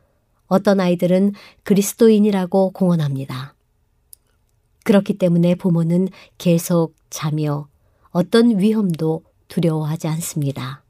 [0.47, 1.31] 어떤 아이들은
[1.63, 3.55] 그리스도인이라고 공언합니다.
[4.83, 7.69] 그렇기 때문에 부모는 계속 자며
[8.09, 10.83] 어떤 위험도 두려워하지 않습니다.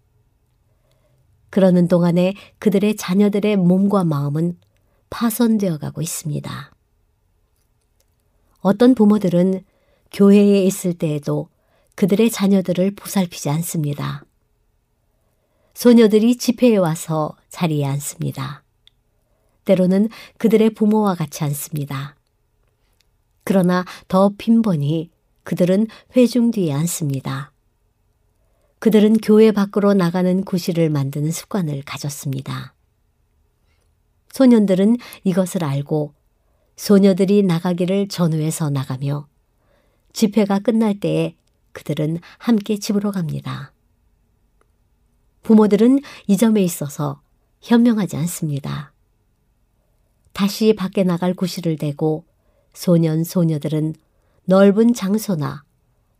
[1.51, 4.57] 그러는 동안에 그들의 자녀들의 몸과 마음은
[5.09, 6.71] 파손되어 가고 있습니다.
[8.59, 9.63] 어떤 부모들은
[10.11, 11.49] 교회에 있을 때에도
[11.95, 14.23] 그들의 자녀들을 보살피지 않습니다.
[15.73, 18.63] 소녀들이 집회에 와서 자리에 앉습니다.
[19.65, 22.15] 때로는 그들의 부모와 같이 앉습니다.
[23.43, 25.09] 그러나 더 빈번히
[25.43, 27.51] 그들은 회중 뒤에 앉습니다.
[28.79, 32.73] 그들은 교회 밖으로 나가는 구실을 만드는 습관을 가졌습니다.
[34.31, 36.13] 소년들은 이것을 알고
[36.75, 39.27] 소녀들이 나가기를 전후해서 나가며
[40.13, 41.35] 집회가 끝날 때에
[41.73, 43.73] 그들은 함께 집으로 갑니다.
[45.43, 47.21] 부모들은 이 점에 있어서
[47.61, 48.93] 현명하지 않습니다.
[50.33, 52.25] 다시 밖에 나갈 구실을 대고
[52.73, 53.95] 소년, 소녀들은
[54.45, 55.63] 넓은 장소나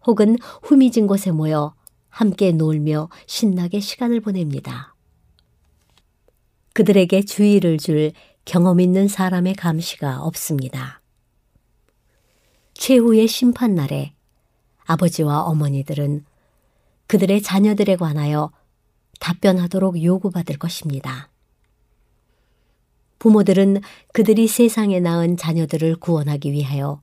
[0.05, 1.75] 혹은 후미진 곳에 모여
[2.09, 4.95] 함께 놀며 신나게 시간을 보냅니다.
[6.77, 8.11] 그들에게 주의를 줄
[8.45, 11.01] 경험 있는 사람의 감시가 없습니다.
[12.75, 14.13] 최후의 심판날에
[14.85, 16.23] 아버지와 어머니들은
[17.07, 18.51] 그들의 자녀들에 관하여
[19.19, 21.31] 답변하도록 요구받을 것입니다.
[23.17, 23.81] 부모들은
[24.13, 27.01] 그들이 세상에 낳은 자녀들을 구원하기 위하여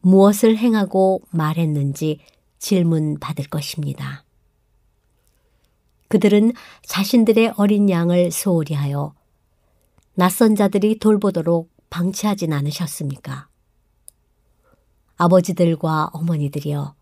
[0.00, 2.20] 무엇을 행하고 말했는지
[2.58, 4.25] 질문 받을 것입니다.
[6.08, 9.14] 그들은 자신들의 어린 양을 소홀히 하여
[10.14, 13.48] 낯선 자들이 돌보도록 방치하진 않으셨습니까?
[15.16, 16.94] 아버지들과 어머니들이여.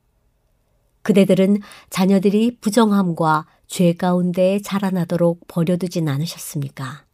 [1.02, 1.58] 그대들은
[1.90, 7.04] 자녀들이 부정함과 죄 가운데 자라나도록 버려두진 않으셨습니까?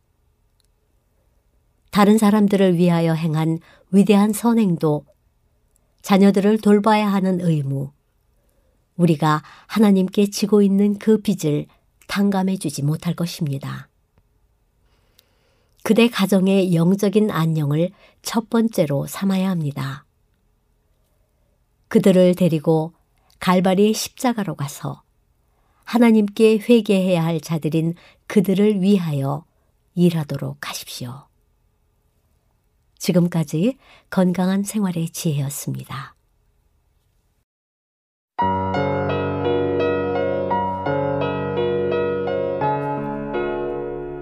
[1.91, 3.59] 다른 사람들을 위하여 행한
[3.91, 5.05] 위대한 선행도
[6.03, 7.91] 자녀들을 돌봐야 하는 의무,
[8.97, 11.67] 우리가 하나님께 지고 있는 그 빚을
[12.11, 13.89] 탕감해 주지 못할 것입니다.
[15.85, 20.05] 그대 가정의 영적인 안녕을 첫 번째로 삼아야 합니다.
[21.87, 22.95] 그들을 데리고
[23.39, 25.03] 갈바리의 십자가로 가서
[25.85, 27.95] 하나님께 회개해야 할 자들인
[28.27, 29.45] 그들을 위하여
[29.95, 31.29] 일하도록 하십시오.
[32.99, 33.79] 지금까지
[34.11, 36.17] 건강한 생활의 지혜였습니다.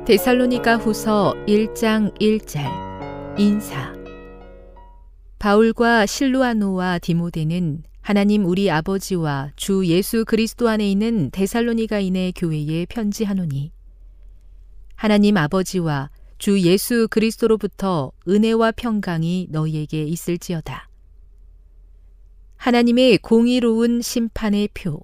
[0.09, 3.92] 데살로니가 후서 1장 1절 인사
[5.38, 13.71] 바울과 실루아노와 디모데는 하나님 우리 아버지와 주 예수 그리스도 안에 있는 데살로니가인의 교회에 편지하노니
[14.94, 20.88] 하나님 아버지와 주 예수 그리스도로부터 은혜와 평강이 너희에게 있을지어다.
[22.57, 25.03] 하나님의 공의로운 심판의 표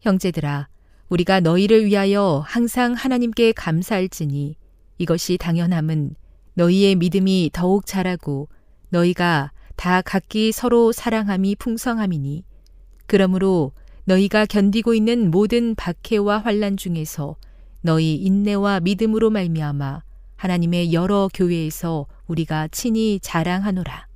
[0.00, 0.68] 형제들아
[1.12, 4.56] 우리가 너희를 위하여 항상 하나님께 감사할지니
[4.96, 6.14] 이것이 당연함은
[6.54, 8.48] 너희의 믿음이 더욱 자라고
[8.88, 12.44] 너희가 다 각기 서로 사랑함이 풍성함이니
[13.04, 13.72] 그러므로
[14.04, 17.36] 너희가 견디고 있는 모든 박해와 환란 중에서
[17.82, 20.02] 너희 인내와 믿음으로 말미암아
[20.36, 24.06] 하나님의 여러 교회에서 우리가 친히 자랑하노라.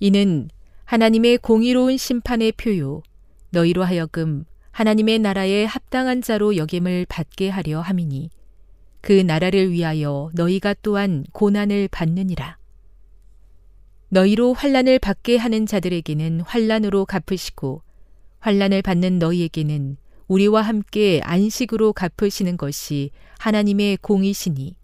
[0.00, 0.48] 이는
[0.84, 3.02] 하나님의 공의로운 심판의 표요
[3.50, 4.44] 너희로 하여금
[4.78, 8.30] 하나님의 나라에 합당한 자로 여김을 받게 하려 함이니
[9.00, 12.58] 그 나라를 위하여 너희가 또한 고난을 받느니라.
[14.10, 17.82] 너희로 환란을 받게 하는 자들에게는 환란으로 갚으시고
[18.38, 19.96] 환란을 받는 너희에게는
[20.28, 23.10] 우리와 함께 안식으로 갚으시는 것이
[23.40, 24.76] 하나님의 공이시니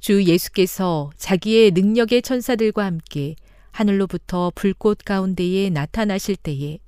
[0.00, 3.36] 주 예수께서 자기의 능력의 천사들과 함께
[3.70, 6.78] 하늘로부터 불꽃 가운데에 나타나실 때에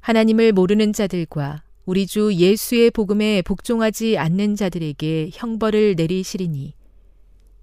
[0.00, 6.74] 하나님을 모르는 자들과 우리 주 예수의 복음에 복종하지 않는 자들에게 형벌을 내리시리니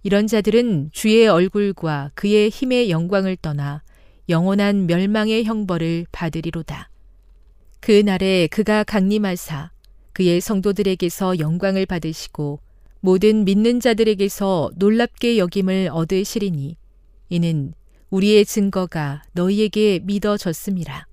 [0.04, 3.84] 이런 자들은 주의 얼굴과 그의 힘의 영광을 떠나
[4.30, 6.90] 영원한 멸망의 형벌을 받으리로다.
[7.80, 9.72] 그 날에 그가 강림하사
[10.14, 12.60] 그의 성도들에게서 영광을 받으시고
[13.00, 16.76] 모든 믿는 자들에게서 놀랍게 여김을 얻으시리니
[17.30, 17.74] 이는
[18.10, 21.07] 우리의 증거가 너희에게 믿어졌습니다.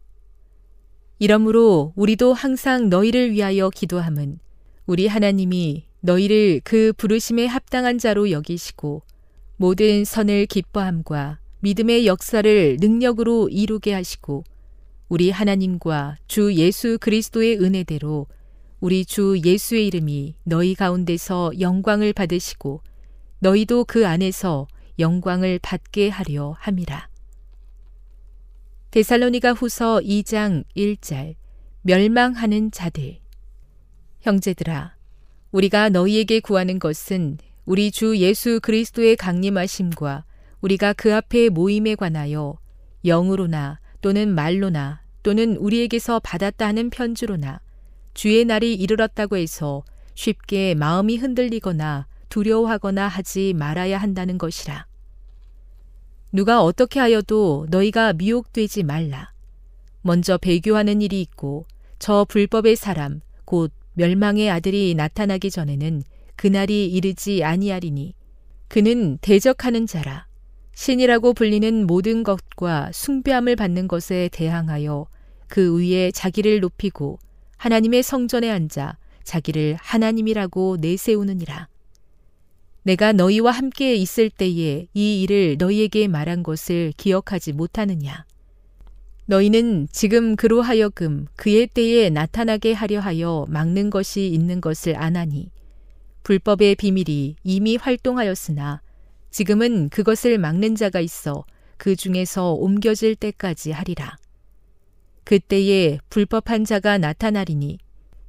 [1.18, 4.38] 이러므로 우리도 항상 너희를 위하여 기도함은
[4.87, 9.03] 우리 하나님이 너희를 그 부르심에 합당한 자로 여기시고
[9.57, 14.44] 모든 선을 기뻐함과 믿음의 역사를 능력으로 이루게 하시고
[15.09, 18.27] 우리 하나님과 주 예수 그리스도의 은혜대로
[18.81, 22.83] 우리 주 예수의 이름이 너희 가운데서 영광을 받으시고
[23.38, 24.67] 너희도 그 안에서
[24.98, 27.13] 영광을 받게 하려 함이라.
[28.95, 31.35] 데살로니가 후서 2장 1절
[31.83, 33.17] 멸망하는 자들
[34.21, 34.95] 형제들아
[35.51, 40.25] 우리가 너희에게 구하는 것은 우리 주 예수 그리스도의 강림하심과
[40.61, 42.57] 우리가 그 앞에 모임에 관하여
[43.05, 47.63] 영으로나 또는 말로나 또는 우리에게서 받았다 하는 편지로나
[48.15, 49.83] 주의 날이 이르렀다고 해서
[50.15, 54.87] 쉽게 마음이 흔들리거나 두려워하거나 하지 말아야 한다는 것이라.
[56.35, 59.30] 누가 어떻게 하여도 너희가 미혹되지 말라.
[60.02, 61.64] 먼저 배교하는 일이 있고
[62.00, 66.02] 저 불법의 사람 곧 멸망의 아들이 나타나기 전에는
[66.35, 68.14] 그날이 이르지 아니하리니
[68.66, 70.26] 그는 대적하는 자라
[70.74, 75.06] 신이라고 불리는 모든 것과 숭배함을 받는 것에 대항하여
[75.46, 77.20] 그 위에 자기를 높이고
[77.58, 81.68] 하나님의 성전에 앉아 자기를 하나님이라고 내세우느니라.
[82.85, 88.26] 내가 너희와 함께 있을 때에 이 일을 너희에게 말한 것을 기억하지 못하느냐.
[89.26, 95.50] 너희는 지금 그로 하여금 그의 때에 나타나게 하려 하여 막는 것이 있는 것을 아나니
[96.24, 98.82] 불법의 비밀이 이미 활동하였으나
[99.30, 101.46] 지금은 그것을 막는 자가 있어
[101.78, 104.16] 그 중에서 옮겨질 때까지 하리라.
[105.24, 107.78] 그때에 불법한 자가 나타나리니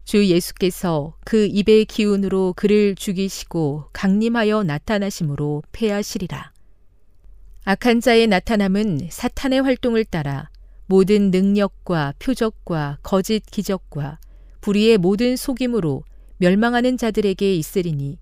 [0.06, 6.54] 주 예수께서 그 입의 기운으로 그를 죽이시고 강림하여 나타나심으로 패하시리라.
[7.64, 10.52] 악한 자의 나타남은 사탄의 활동을 따라
[10.86, 14.20] 모든 능력과 표적과 거짓 기적과
[14.62, 16.04] 불의의 모든 속임으로
[16.38, 18.20] 멸망하는 자들에게 있으리니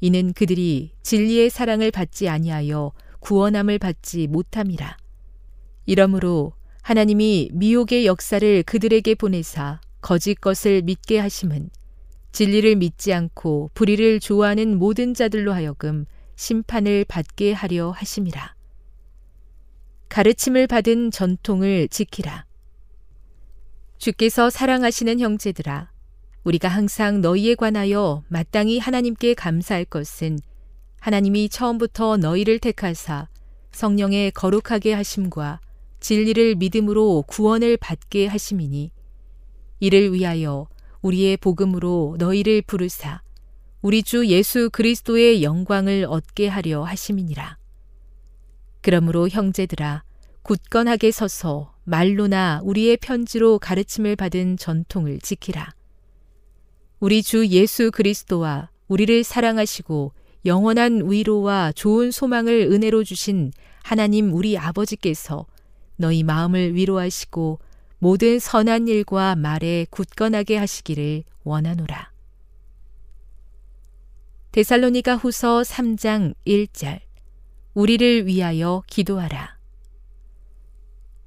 [0.00, 4.96] 이는 그들이 진리의 사랑을 받지 아니하여 구원함을 받지 못함이라.
[5.84, 11.70] 이러므로 하나님이 미혹의 역사를 그들에게 보내사 거짓 것을 믿게 하심은
[12.32, 16.04] 진리를 믿지 않고 불의를 좋아하는 모든 자들로 하여금
[16.36, 18.54] 심판을 받게 하려 하심이라.
[20.08, 22.44] 가르침을 받은 전통을 지키라.
[23.98, 25.90] 주께서 사랑하시는 형제들아,
[26.44, 30.38] 우리가 항상 너희에 관하여 마땅히 하나님께 감사할 것은
[31.00, 33.28] 하나님이 처음부터 너희를 택하사
[33.72, 35.60] 성령의 거룩하게 하심과
[36.00, 38.90] 진리를 믿음으로 구원을 받게 하심이니
[39.80, 40.68] 이를 위하여
[41.02, 43.22] 우리의 복음으로 너희를 부르사
[43.82, 47.58] 우리 주 예수 그리스도의 영광을 얻게 하려 하심이니라.
[48.80, 50.02] 그러므로 형제들아
[50.42, 55.72] 굳건하게 서서 말로나 우리의 편지로 가르침을 받은 전통을 지키라.
[56.98, 60.12] 우리 주 예수 그리스도와 우리를 사랑하시고
[60.46, 63.52] 영원한 위로와 좋은 소망을 은혜로 주신
[63.82, 65.46] 하나님 우리 아버지께서
[65.96, 67.58] 너희 마음을 위로하시고
[67.98, 72.12] 모든 선한 일과 말에 굳건하게 하시기를 원하노라.
[74.52, 77.00] 데살로니가 후서 3장 1절
[77.74, 79.58] 우리를 위하여 기도하라.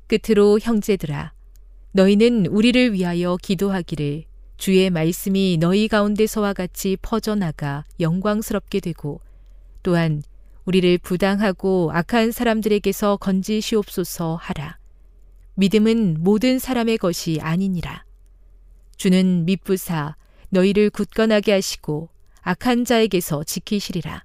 [0.08, 1.34] 끝으로 형제들아
[1.92, 4.24] 너희는 우리를 위하여 기도하기를
[4.58, 9.22] 주의 말씀이 너희 가운데서와 같이 퍼져나가 영광스럽게 되고
[9.84, 10.24] 또한
[10.66, 14.79] 우리를 부당하고 악한 사람들에게서 건지시옵소서 하라.
[15.60, 18.05] 믿음은 모든 사람의 것이 아니니라.
[18.95, 20.16] 주는 미쁘사
[20.51, 22.07] 너희를 굳건하게 하시고
[22.41, 24.24] 악한 자에게서 지키시리라.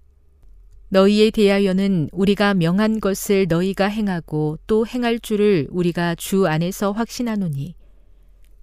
[0.91, 7.74] 너희에 대하여는 우리가 명한 것을 너희가 행하고 또 행할 줄을 우리가 주 안에서 확신하노니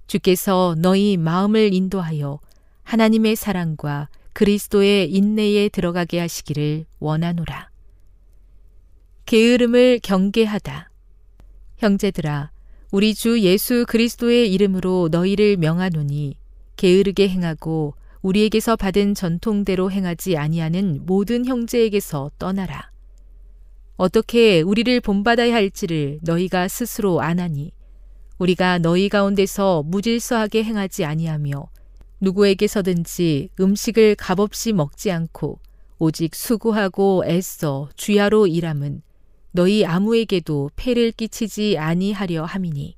[0.08, 2.40] 주께서 너희 마음을 인도하여
[2.84, 7.70] 하나님의 사랑과 그리스도의 인내에 들어가게 하시기를 원하노라.
[9.26, 10.90] 게으름을 경계하다.
[11.80, 12.51] 형제들아,
[12.92, 16.36] 우리 주 예수 그리스도의 이름으로 너희를 명하노니
[16.76, 22.92] 게으르게 행하고 우리에게서 받은 전통대로 행하지 아니하는 모든 형제에게서 떠나라.
[23.96, 27.72] 어떻게 우리를 본받아야 할지를 너희가 스스로 아나니
[28.40, 31.70] 우리가 너희 가운데서 무질서하게 행하지 아니하며
[32.20, 35.60] 누구에게서든지 음식을 값없이 먹지 않고
[35.98, 39.02] 오직 수고하고 애써 주야로 일함은
[39.52, 42.96] 너희 아무에게도 폐를 끼치지 아니하려 함이니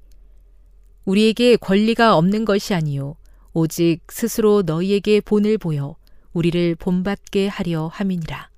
[1.05, 3.15] 우리에게 권리가 없는 것이 아니요
[3.53, 5.95] 오직 스스로 너희에게 본을 보여
[6.33, 8.49] 우리를 본받게 하려 함이니라.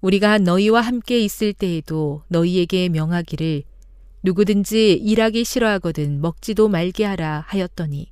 [0.00, 3.64] 우리가 너희와 함께 있을 때에도 너희에게 명하기를
[4.22, 8.10] 누구든지 일하기 싫어하거든 먹지도 말게 하라 하였더니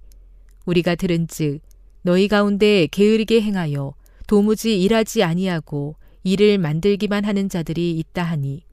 [0.65, 1.61] 우리가 들은즉
[2.03, 3.95] 너희 가운데 게으르게 행하여
[4.27, 5.95] 도무지 일하지 아니하고
[6.27, 8.65] 일을 만들기만 하는 자들이 있다 하니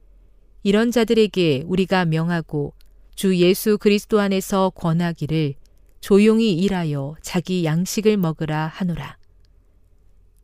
[0.64, 2.74] 이런 자들에게 우리가 명하고
[3.14, 5.54] 주 예수 그리스도 안에서 권하기를
[6.00, 9.18] 조용히 일하여 자기 양식을 먹으라 하노라.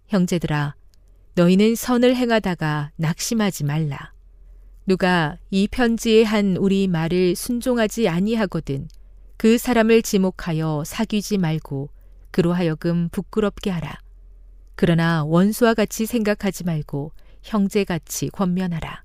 [0.07, 0.77] 형제들아,
[1.35, 4.13] 너희는 선을 행하다가 낙심하지 말라.
[4.87, 8.89] 누가 이 편지에 한 우리 말을 순종하지 아니하거든
[9.37, 11.91] 그 사람을 지목하여 사귀지 말고
[12.31, 13.99] 그로 하여금 부끄럽게 하라.
[14.75, 17.13] 그러나 원수와 같이 생각하지 말고
[17.43, 19.05] 형제같이 권면하라.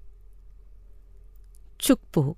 [1.78, 2.38] 축복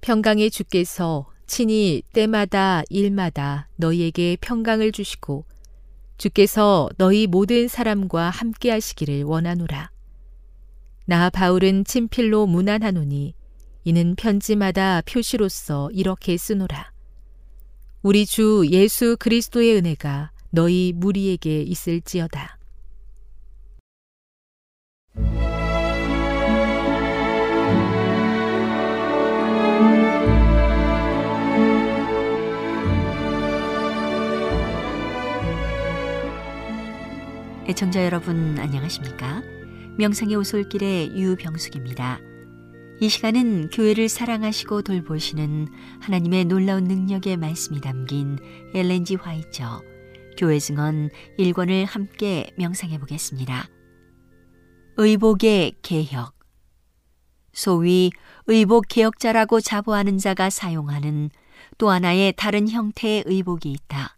[0.00, 5.44] 평강의 주께서 친히 때마다 일마다 너희에게 평강을 주시고
[6.18, 9.90] 주께서 너희 모든 사람과 함께 하시기를 원하노라.
[11.04, 13.34] 나 바울은 친필로 문안하노니
[13.84, 16.92] 이는 편지마다 표시로서 이렇게 쓰노라.
[18.02, 22.58] 우리 주 예수 그리스도의 은혜가 너희 무리에게 있을지어다.
[37.66, 39.42] 애청자 여러분 안녕하십니까?
[39.96, 42.20] 명상의 오솔길의 유병숙입니다.
[43.00, 45.68] 이 시간은 교회를 사랑하시고 돌보시는
[46.00, 48.38] 하나님의 놀라운 능력의 말씀이 담긴
[48.74, 49.91] 엘렌지 화이처
[50.36, 53.68] 교회 증언 1권을 함께 명상해 보겠습니다.
[54.96, 56.34] 의복의 개혁
[57.52, 58.10] 소위
[58.46, 61.30] 의복 개혁자라고 자부하는 자가 사용하는
[61.78, 64.16] 또 하나의 다른 형태의 의복이 있다.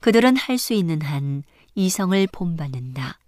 [0.00, 1.42] 그들은 할 수 있는 한
[1.74, 3.18] 이성을 본받는다.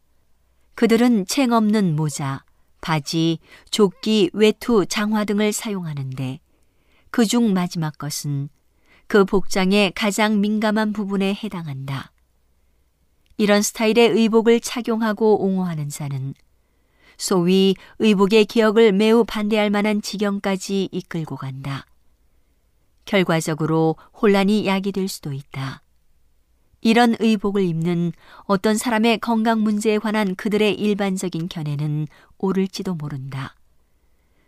[0.75, 2.45] 그들은 챙 없는 모자,
[2.81, 3.39] 바지,
[3.71, 6.41] 조끼, 외투, 장화 등을 사용하는데
[7.11, 8.49] 그 중 마지막 것은
[9.11, 12.13] 그 복장의 가장 민감한 부분에 해당한다.
[13.39, 16.33] 이런 스타일의 의복을 착용하고 옹호하는 자는
[17.17, 21.87] 소위 의복의 개혁을 매우 반대할 만한 지경까지 이끌고 간다.
[23.05, 25.83] 결과적으로 혼란이 야기될 수도 있다.
[26.81, 28.13] 이런 의복을 입는
[28.45, 32.07] 어떤 사람의 건강 문제에 관한 그들의 일반적인 견해는
[32.39, 33.57] 옳을지도 모른다.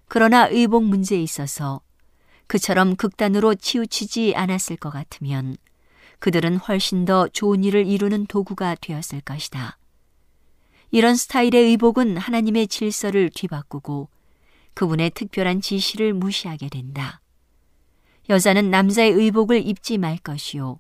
[0.07, 1.81] 그러나 의복 문제에 있어서
[2.53, 5.57] 그처럼 극단으로 치우치지 않았을 것 같으면
[6.19, 9.79] 그들은 훨씬 더 좋은 일을 이루는 도구가 되었을 것이다.
[10.91, 14.11] 이런 스타일의 의복은 하나님의 질서를 뒤바꾸고
[14.75, 17.23] 그분의 특별한 지시를 무시하게 된다.
[18.29, 20.79] 여자는 남자의 의복을 입지 말 것이요.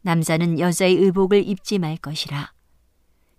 [0.00, 2.50] 남자는 여자의 의복을 입지 말 것이라.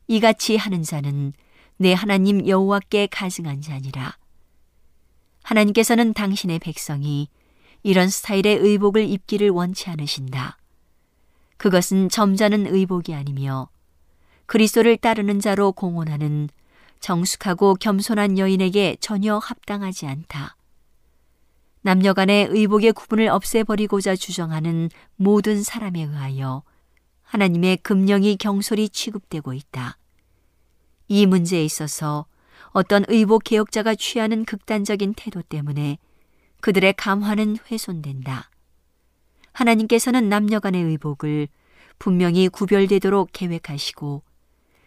[0.07, 1.34] 이같이 하는 자는
[1.78, 4.20] 내 하나님 여호와께 가증한 자니라.
[5.41, 7.28] 하나님께서는 당신의 백성이
[7.86, 10.57] 이런 스타일의 의복을 입기를 원치 않으신다.
[11.57, 13.69] 그것은 점잖은 의복이 아니며
[14.47, 16.49] 그리스도를 따르는 자로 공언하는
[16.99, 20.57] 정숙하고 겸손한 여인에게 전혀 합당하지 않다.
[21.83, 26.63] 남녀 간의 의복의 구분을 없애버리고자 주정하는 모든 사람에 의하여
[27.21, 29.99] 하나님의 금령이 경솔히 취급되고 있다.
[31.07, 32.25] 이 문제에 있어서
[32.69, 35.99] 어떤 의복 개혁자가 취하는 극단적인 태도 때문에
[36.66, 38.49] 그들의 감화는 훼손된다.
[39.53, 41.47] 하나님께서는 남녀 간의 의복을
[41.99, 44.24] 분명히 구별되도록 계획하시고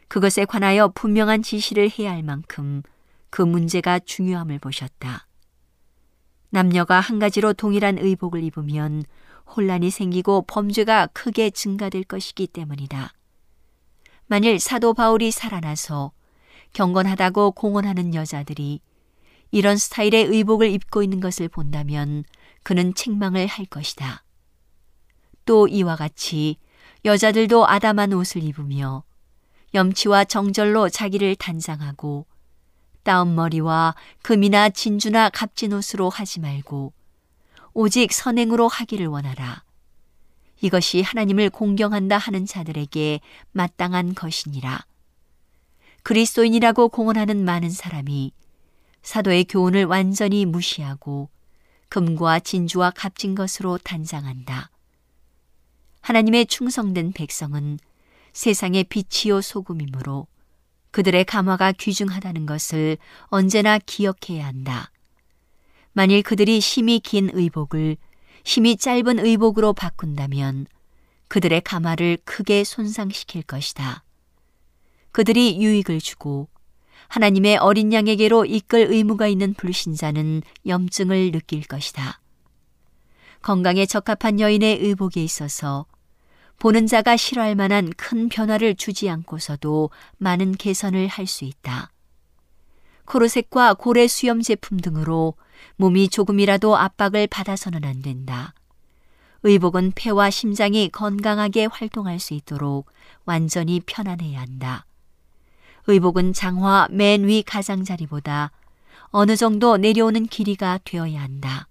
[0.09, 2.83] 그것에 관하여 분명한 지시를 해야 할 만큼
[3.31, 5.29] 그 문제가 중요함을 보셨다.
[6.51, 9.05] 남녀가 한 가지로 동일한 의복을 입으면
[9.47, 13.12] 혼란이 생기고 범죄가 크게 증가될 것이기 때문이다.
[14.26, 16.11] 만일 사도 바울이 살아나서
[16.72, 18.81] 경건하다고 공언하는 여자들이
[19.51, 22.24] 이런 스타일의 의복을 입고 있는 것을 본다면
[22.62, 24.22] 그는 책망을 할 것이다.
[25.44, 26.59] 또 이와 같이
[27.05, 29.05] 여자들도 아담한 옷을 입으며
[29.74, 32.26] 염치와 정절로 자기를 단장하고
[33.03, 36.92] 따은 머리와 금이나 진주나 값진 옷으로 하지 말고
[37.72, 39.62] 오직 선행으로 하기를 원하라.
[40.61, 43.20] 이것이 하나님을 공경한다 하는 자들에게
[43.53, 44.84] 마땅한 것이니라.
[46.03, 48.32] 그리스도인이라고 공언하는 많은 사람이
[49.03, 51.30] 사도의 교훈을 완전히 무시하고
[51.88, 54.70] 금과 진주와 값진 것으로 단장한다.
[56.01, 57.78] 하나님의 충성된 백성은
[58.32, 60.26] 세상의 빛이요 소금이므로
[60.90, 64.90] 그들의 감화가 귀중하다는 것을 언제나 기억해야 한다.
[65.92, 67.96] 만일 그들이 힘이 긴 의복을
[68.44, 70.66] 힘이 짧은 의복으로 바꾼다면
[71.28, 74.05] 그들의 감화를 크게 손상시킬 것이다.
[75.12, 76.49] 그들이 유익을 주고
[77.09, 82.21] 하나님의 어린 양에게로 이끌 의무가 있는 불신자는 염증을 느낄 것이다.
[83.43, 85.87] 건강에 적합한 여인의 의복에 있어서
[86.59, 91.91] 보는 자가 싫어할 만한 큰 변화를 주지 않고서도 많은 개선을 할 수 있다.
[93.05, 95.35] 코르셋과 고래 수염 제품 등으로
[95.77, 98.55] 몸이 조금이라도 압박을 받아서는 안 된다.
[99.45, 102.91] 의복은 폐와 심장이 건강하게 활동할 수 있도록
[103.25, 104.85] 완전히 편안해야 한다.
[105.89, 108.53] 의복은 장화 맨 위 가장자리보다
[109.07, 111.66] 어느 정도 내려오는 길이가 되어야 한다.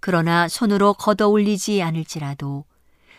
[0.00, 2.64] 그러나 손으로 걷어 올리지 않을지라도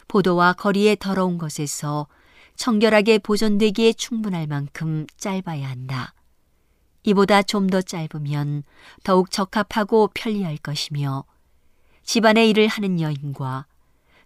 [0.08, 2.08] 보도와 거리의 더러운 것에서
[2.56, 6.16] 청결하게 보존되기에 충분할 만큼 짧아야 한다.
[7.04, 8.64] 이보다 좀 더 짧으면
[9.04, 11.26] 더욱 적합하고 편리할 것이며
[12.04, 13.68] 집안의 일을 하는 여인과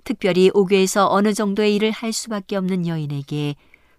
[0.06, 3.56] 특별히 옥외에서 어느 정도의 일을 할 수밖에 없는 여인에게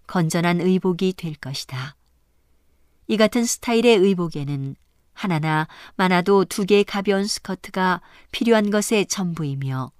[0.07, 1.95] 건전한 의복이 될 것이다.
[3.07, 4.75] 이 같은 스타일의 의복에는
[5.13, 8.01] 하나나 많아도 두 개의 가벼운 스커트가
[8.31, 9.91] 필요한 것의 전부이며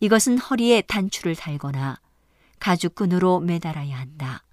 [0.00, 1.98] 이것은 허리에 단추를 달거나
[2.60, 4.44] 가죽끈으로 매달아야 한다.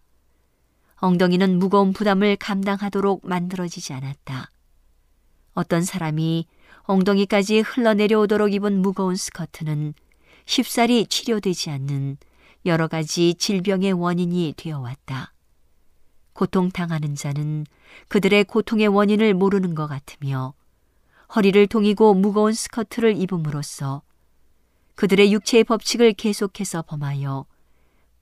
[0.97, 4.49] 엉덩이는 무거운 부담을 감당하도록 만들어지지 않았다.
[5.53, 6.47] 어떤 사람이
[6.83, 9.93] 엉덩이까지 흘러내려오도록 입은 무거운 스커트는
[10.45, 12.17] 쉽사리 치료되지 않는
[12.65, 15.33] 여러 가지 질병의 원인이 되어 왔다.
[16.33, 17.65] 고통당하는 자는
[18.07, 20.53] 그들의 고통의 원인을 모르는 것 같으며
[21.35, 24.01] 허리를 동이고 무거운 스커트를 입음으로써
[24.95, 27.45] 그들의 육체의 법칙을 계속해서 범하여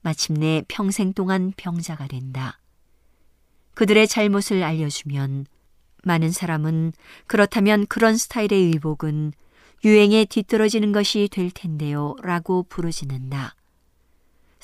[0.02, 2.60] 마침내 평생 동안 병자가 된다.
[3.74, 5.46] 그들의 잘못을 알려주면
[6.04, 6.92] 많은 사람은
[7.26, 9.32] 그렇다면 그런 스타일의 의복은
[9.84, 13.54] 유행에 뒤떨어지는 것이 될 텐데요 라고 부르짖는다.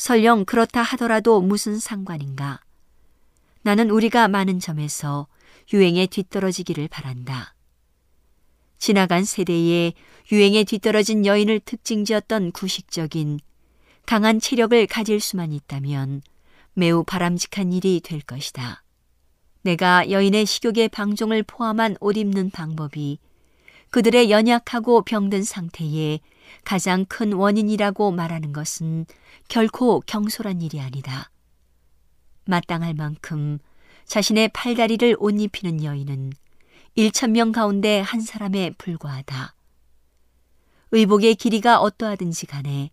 [0.00, 2.60] 설령 그렇다 하더라도 무슨 상관인가?
[3.60, 5.26] 나는 우리가 많은 점에서
[5.74, 7.54] 유행에 뒤떨어지기를 바란다.
[8.78, 9.92] 지나간 세대에
[10.32, 13.40] 유행에 뒤떨어진 여인을 특징 지었던 구식적인
[14.06, 16.22] 강한 체력을 가질 수만 있다면
[16.72, 18.82] 매우 바람직한 일이 될 것이다.
[19.60, 23.18] 내가 여인의 식욕의 방종을 포함한 옷 입는 방법이
[23.90, 26.20] 그들의 연약하고 병든 상태에
[26.64, 29.06] 가장 큰 원인이라고 말하는 것은
[29.48, 31.30] 결코 경솔한 일이 아니다.
[32.46, 33.58] 마땅할 만큼
[34.06, 36.32] 자신의 팔다리를 옷 입히는 여인은
[36.96, 39.54] 1천 명 가운데 한 사람에 불과하다.
[40.92, 42.90] 의복의 길이가 어떠하든지 간에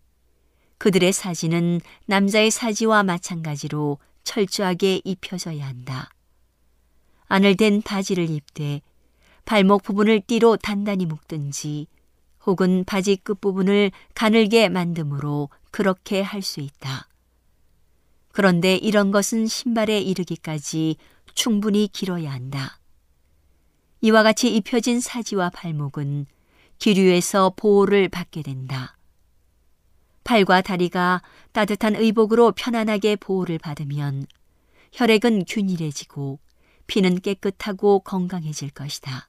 [0.78, 6.10] 그들의 사지는 남자의 사지와 마찬가지로 철저하게 입혀져야 한다.
[7.26, 8.80] 안을 댄 바지를 입되
[9.44, 11.88] 발목 부분을 띠로 단단히 묶든지
[12.46, 17.08] 혹은 바지 끝부분을 가늘게 만듦으로 그렇게 할 수 있다.
[18.32, 20.96] 그런데 이런 것은 신발에 이르기까지
[21.34, 22.78] 충분히 길어야 한다.
[24.00, 26.26] 이와 같이 입혀진 사지와 발목은
[26.78, 28.96] 기류에서 보호를 받게 된다.
[30.22, 31.22] 팔과 다리가
[31.52, 34.26] 따뜻한 의복으로 편안하게 보호를 받으면
[34.92, 36.38] 혈액은 균일해지고
[36.86, 39.28] 피는 깨끗하고 건강해질 것이다.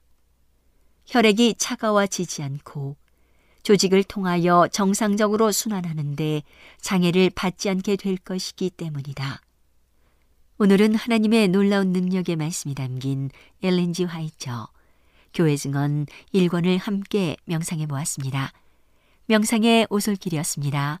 [1.10, 2.96] 혈액이 차가워지지 않고
[3.64, 6.42] 조직을 통하여 정상적으로 순환하는데
[6.80, 9.40] 장애를 받지 않게 될 것이기 때문이다.
[10.58, 13.30] 오늘은 하나님의 놀라운 능력의 말씀이 담긴
[13.60, 14.68] 엘렌지 화이처
[15.34, 18.52] 교회 증언 1권을 함께 명상해 보았습니다.
[19.26, 21.00] 명상의 오솔길이었습니다.